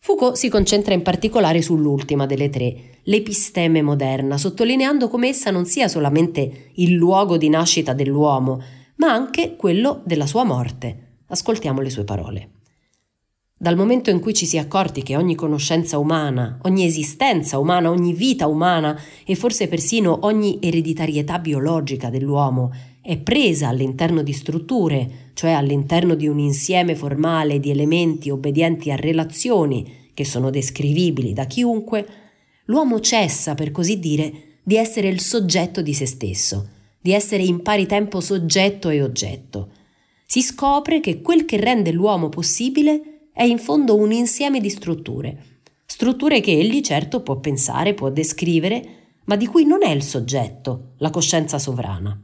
Foucault 0.00 0.34
si 0.34 0.48
concentra 0.48 0.94
in 0.94 1.02
particolare 1.02 1.62
sull'ultima 1.62 2.26
delle 2.26 2.50
tre, 2.50 2.98
l'episteme 3.04 3.82
moderna, 3.82 4.36
sottolineando 4.36 5.06
come 5.06 5.28
essa 5.28 5.52
non 5.52 5.64
sia 5.64 5.86
solamente 5.86 6.70
il 6.74 6.90
luogo 6.92 7.36
di 7.36 7.48
nascita 7.48 7.92
dell'uomo, 7.92 8.60
ma 8.96 9.12
anche 9.12 9.54
quello 9.54 10.02
della 10.04 10.26
sua 10.26 10.42
morte. 10.42 11.20
Ascoltiamo 11.28 11.80
le 11.80 11.90
sue 11.90 12.02
parole. 12.02 12.55
Dal 13.66 13.76
momento 13.76 14.10
in 14.10 14.20
cui 14.20 14.32
ci 14.32 14.46
si 14.46 14.58
è 14.58 14.60
accorti 14.60 15.02
che 15.02 15.16
ogni 15.16 15.34
conoscenza 15.34 15.98
umana, 15.98 16.56
ogni 16.62 16.84
esistenza 16.84 17.58
umana, 17.58 17.90
ogni 17.90 18.12
vita 18.12 18.46
umana 18.46 18.96
e 19.24 19.34
forse 19.34 19.66
persino 19.66 20.20
ogni 20.22 20.58
ereditarietà 20.62 21.40
biologica 21.40 22.08
dell'uomo 22.08 22.72
è 23.00 23.16
presa 23.16 23.66
all'interno 23.66 24.22
di 24.22 24.32
strutture, 24.32 25.30
cioè 25.34 25.50
all'interno 25.50 26.14
di 26.14 26.28
un 26.28 26.38
insieme 26.38 26.94
formale 26.94 27.58
di 27.58 27.70
elementi 27.70 28.30
obbedienti 28.30 28.92
a 28.92 28.94
relazioni 28.94 30.10
che 30.14 30.24
sono 30.24 30.50
descrivibili 30.50 31.32
da 31.32 31.46
chiunque, 31.46 32.06
l'uomo 32.66 33.00
cessa, 33.00 33.56
per 33.56 33.72
così 33.72 33.98
dire, 33.98 34.58
di 34.62 34.76
essere 34.76 35.08
il 35.08 35.18
soggetto 35.18 35.82
di 35.82 35.92
se 35.92 36.06
stesso, 36.06 36.68
di 37.00 37.10
essere 37.10 37.42
in 37.42 37.62
pari 37.62 37.86
tempo 37.86 38.20
soggetto 38.20 38.90
e 38.90 39.02
oggetto. 39.02 39.70
Si 40.24 40.40
scopre 40.40 41.00
che 41.00 41.20
quel 41.20 41.44
che 41.44 41.56
rende 41.56 41.90
l'uomo 41.90 42.28
possibile 42.28 43.14
è 43.36 43.42
in 43.42 43.58
fondo 43.58 43.96
un 43.96 44.12
insieme 44.12 44.60
di 44.60 44.70
strutture, 44.70 45.60
strutture 45.84 46.40
che 46.40 46.52
egli 46.52 46.80
certo 46.80 47.20
può 47.20 47.38
pensare, 47.38 47.92
può 47.92 48.08
descrivere, 48.08 49.18
ma 49.26 49.36
di 49.36 49.44
cui 49.44 49.66
non 49.66 49.82
è 49.82 49.90
il 49.90 50.02
soggetto, 50.02 50.94
la 50.96 51.10
coscienza 51.10 51.58
sovrana. 51.58 52.18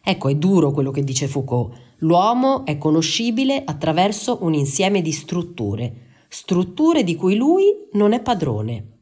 Ecco, 0.00 0.28
è 0.28 0.36
duro 0.36 0.70
quello 0.70 0.92
che 0.92 1.02
dice 1.02 1.26
Foucault. 1.26 1.76
L'uomo 1.96 2.64
è 2.64 2.78
conoscibile 2.78 3.60
attraverso 3.64 4.38
un 4.42 4.54
insieme 4.54 5.02
di 5.02 5.10
strutture, 5.10 5.92
strutture 6.28 7.02
di 7.02 7.16
cui 7.16 7.34
lui 7.34 7.88
non 7.94 8.12
è 8.12 8.22
padrone. 8.22 8.98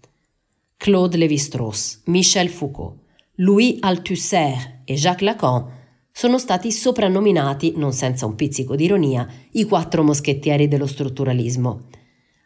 Claude 0.79 1.19
Lévi-Strauss, 1.19 2.05
Michel 2.07 2.49
Foucault, 2.49 3.01
Louis 3.35 3.77
Althusser 3.81 4.81
e 4.87 4.95
Jacques 4.95 5.29
Lacan 5.29 5.80
sono 6.21 6.37
stati 6.37 6.71
soprannominati, 6.71 7.73
non 7.77 7.95
senza 7.95 8.27
un 8.27 8.35
pizzico 8.35 8.77
di 8.77 8.85
ironia, 8.85 9.27
i 9.53 9.65
quattro 9.65 10.03
moschettieri 10.03 10.69
dello 10.69 10.87
strutturalismo. 10.87 11.87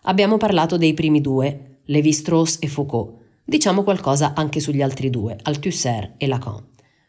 Abbiamo 0.02 0.36
parlato 0.36 0.76
dei 0.76 0.94
primi 0.94 1.20
due, 1.20 1.80
Lévi-Strauss 1.86 2.58
e 2.60 2.68
Foucault. 2.68 3.16
Diciamo 3.44 3.82
qualcosa 3.82 4.32
anche 4.36 4.60
sugli 4.60 4.80
altri 4.80 5.10
due, 5.10 5.36
Althusser 5.42 6.14
e 6.18 6.28
Lacan. 6.28 6.64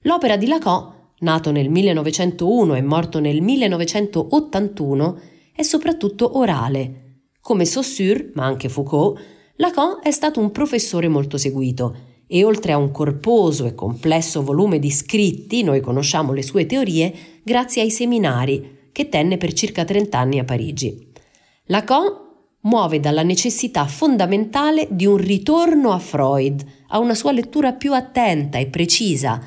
L'opera 0.00 0.38
di 0.38 0.46
Lacan, 0.46 1.00
nato 1.22 1.50
nel 1.50 1.68
1901 1.68 2.74
e 2.76 2.82
morto 2.82 3.18
nel 3.18 3.40
1981, 3.40 5.20
è 5.52 5.62
soprattutto 5.62 6.38
orale. 6.38 7.00
Come 7.40 7.64
Saussure, 7.64 8.30
ma 8.34 8.44
anche 8.44 8.68
Foucault, 8.68 9.18
Lacan 9.56 9.98
è 10.02 10.10
stato 10.10 10.38
un 10.38 10.52
professore 10.52 11.08
molto 11.08 11.36
seguito 11.36 11.96
e 12.26 12.44
oltre 12.44 12.72
a 12.72 12.78
un 12.78 12.90
corposo 12.90 13.66
e 13.66 13.74
complesso 13.74 14.42
volume 14.42 14.78
di 14.78 14.90
scritti, 14.90 15.62
noi 15.62 15.80
conosciamo 15.80 16.32
le 16.32 16.42
sue 16.42 16.64
teorie 16.66 17.12
grazie 17.42 17.82
ai 17.82 17.90
seminari 17.90 18.88
che 18.90 19.08
tenne 19.08 19.36
per 19.36 19.52
circa 19.52 19.84
30 19.84 20.18
anni 20.18 20.38
a 20.38 20.44
Parigi. 20.44 21.10
Lacan 21.66 22.04
muove 22.62 23.00
dalla 23.00 23.22
necessità 23.22 23.86
fondamentale 23.86 24.88
di 24.90 25.04
un 25.04 25.16
ritorno 25.16 25.92
a 25.92 25.98
Freud, 25.98 26.64
a 26.88 26.98
una 26.98 27.14
sua 27.14 27.32
lettura 27.32 27.72
più 27.72 27.92
attenta 27.92 28.58
e 28.58 28.66
precisa. 28.66 29.42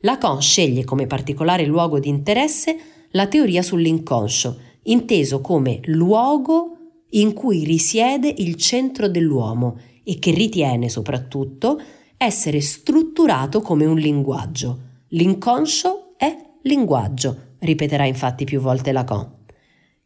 Lacan 0.00 0.40
sceglie 0.40 0.84
come 0.84 1.06
particolare 1.06 1.66
luogo 1.66 1.98
di 1.98 2.08
interesse 2.08 2.76
la 3.10 3.26
teoria 3.26 3.60
sull'inconscio, 3.60 4.58
inteso 4.84 5.40
come 5.40 5.80
luogo 5.84 6.76
in 7.10 7.32
cui 7.32 7.64
risiede 7.64 8.32
il 8.38 8.54
centro 8.54 9.08
dell'uomo 9.08 9.78
e 10.04 10.18
che 10.18 10.30
ritiene 10.30 10.88
soprattutto 10.88 11.80
essere 12.16 12.60
strutturato 12.60 13.60
come 13.60 13.84
un 13.84 13.96
linguaggio. 13.96 14.78
L'inconscio 15.08 16.14
è 16.16 16.34
linguaggio, 16.62 17.54
ripeterà 17.58 18.04
infatti 18.04 18.44
più 18.44 18.60
volte 18.60 18.92
Lacan. 18.92 19.38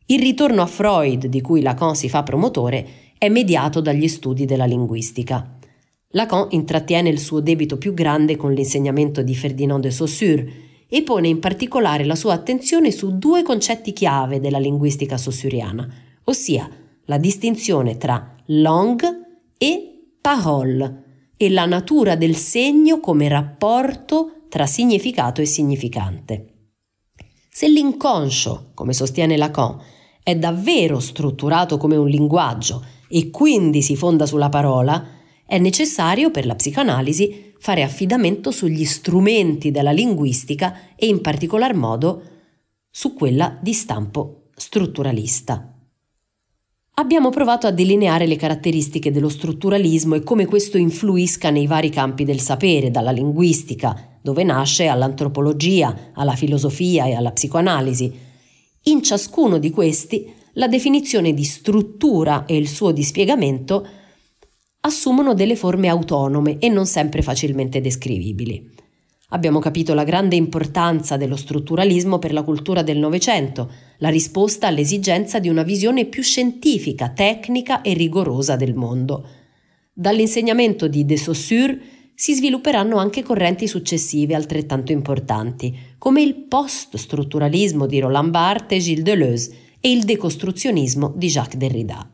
Il 0.07 0.21
ritorno 0.21 0.63
a 0.63 0.67
Freud, 0.67 1.27
di 1.27 1.41
cui 1.41 1.63
Lacan 1.63 1.95
si 1.95 2.09
fa 2.09 2.23
promotore, 2.23 3.13
è 3.17 3.29
mediato 3.29 3.81
dagli 3.81 4.09
studi 4.09 4.45
della 4.45 4.67
linguistica. 4.67 5.57
Lacan 6.15 6.47
intrattiene 6.51 7.09
il 7.09 7.19
suo 7.19 7.41
debito 7.41 7.77
più 7.77 7.93
grande 7.93 8.37
con 8.37 8.53
l'insegnamento 8.53 9.23
di 9.23 9.35
Ferdinand 9.35 9.83
de 9.83 9.91
Saussure 9.91 10.53
e 10.89 11.03
pone 11.03 11.27
in 11.27 11.41
particolare 11.41 12.05
la 12.05 12.15
sua 12.15 12.35
attenzione 12.35 12.93
su 12.93 13.19
due 13.19 13.43
concetti 13.43 13.93
chiave 13.93 14.39
della 14.39 14.59
linguistica 14.59 15.17
saussuriana, 15.17 15.93
ossia 16.25 16.69
la 17.07 17.19
distinzione 17.19 17.97
tra 17.97 18.37
langue 18.47 19.41
e 19.59 20.13
parole 20.21 21.03
e 21.37 21.51
la 21.51 21.67
natura 21.67 22.15
del 22.15 22.37
segno 22.37 23.01
come 23.01 23.27
rapporto 23.27 24.45
tra 24.49 24.67
significato 24.67 25.41
e 25.41 25.47
significante. 25.47 26.47
Se 27.51 27.69
l'inconscio, 27.69 28.71
come 28.75 28.93
sostiene 28.93 29.37
Lacan, 29.37 29.81
è 30.23 30.37
davvero 30.37 31.01
strutturato 31.01 31.77
come 31.77 31.97
un 31.97 32.07
linguaggio 32.07 32.85
e 33.09 33.31
quindi 33.31 33.83
si 33.83 33.97
fonda 33.97 34.27
sulla 34.27 34.49
parola, 34.49 35.05
è 35.47 35.59
necessario 35.59 36.31
per 36.31 36.47
la 36.47 36.55
psicanalisi 36.55 37.53
fare 37.59 37.83
affidamento 37.83 38.51
sugli 38.51 38.85
strumenti 38.85 39.71
della 39.71 39.93
linguistica 39.93 40.95
e 40.97 41.07
in 41.07 41.21
particolar 41.21 41.75
modo 41.75 42.23
su 42.91 43.15
quella 43.15 43.59
di 43.61 43.73
stampo 43.73 44.51
strutturalista. 44.55 45.71
Abbiamo 46.97 47.31
provato 47.31 47.67
a 47.67 47.73
delineare 47.73 48.27
le 48.27 48.37
caratteristiche 48.37 49.11
dello 49.11 49.29
strutturalismo 49.29 50.15
e 50.15 50.23
come 50.23 50.47
questo 50.47 50.79
influisca 50.79 51.51
nei 51.51 51.67
vari 51.67 51.91
campi 51.91 52.25
del 52.25 52.39
sapere, 52.39 52.91
dalla 52.91 53.11
linguistica, 53.11 54.19
dove 54.23 54.45
nasce, 54.45 54.87
all'antropologia, 54.87 56.13
alla 56.15 56.37
filosofia 56.37 57.07
e 57.07 57.15
alla 57.15 57.33
psicoanalisi. 57.33 58.13
In 58.85 59.03
ciascuno 59.03 59.59
di 59.59 59.71
questi 59.71 60.33
la 60.53 60.69
definizione 60.69 61.35
di 61.35 61.43
struttura 61.43 62.45
e 62.45 62.57
il 62.57 62.69
suo 62.69 62.93
dispiegamento 62.93 63.85
assumono 64.87 65.35
delle 65.35 65.57
forme 65.57 65.89
autonome 65.89 66.59
e 66.59 66.69
non 66.69 66.87
sempre 66.87 67.23
facilmente 67.23 67.81
descrivibili. 67.81 68.73
Abbiamo 69.29 69.59
capito 69.59 69.95
la 69.95 70.05
grande 70.05 70.37
importanza 70.37 71.17
dello 71.17 71.37
strutturalismo 71.37 72.19
per 72.19 72.33
la 72.33 72.43
cultura 72.43 72.83
del 72.83 72.99
Novecento, 72.99 73.71
la 73.99 74.11
risposta 74.11 74.67
all'esigenza 74.67 75.41
di 75.41 75.49
una 75.49 75.63
visione 75.63 76.05
più 76.05 76.23
scientifica, 76.23 77.09
tecnica 77.09 77.81
e 77.81 77.95
rigorosa 77.95 78.57
del 78.57 78.75
mondo. 78.75 79.27
Dall'insegnamento 79.93 80.87
di 80.87 81.05
De 81.05 81.17
Saussure 81.17 81.81
si 82.15 82.35
svilupperanno 82.35 82.99
anche 82.99 83.23
correnti 83.23 83.67
successive 83.67 84.35
altrettanto 84.35 84.93
importanti, 84.93 85.77
come 85.99 86.23
il 86.23 86.35
post-strutturalismo 86.45 87.87
di 87.87 87.99
Roland 87.99 88.31
Barthes 88.31 88.79
e 88.79 88.83
Gilles 88.83 89.03
Deleuze 89.03 89.57
e 89.81 89.91
il 89.91 90.05
decostruzionismo 90.05 91.13
di 91.17 91.27
Jacques 91.27 91.57
Derrida. 91.57 92.14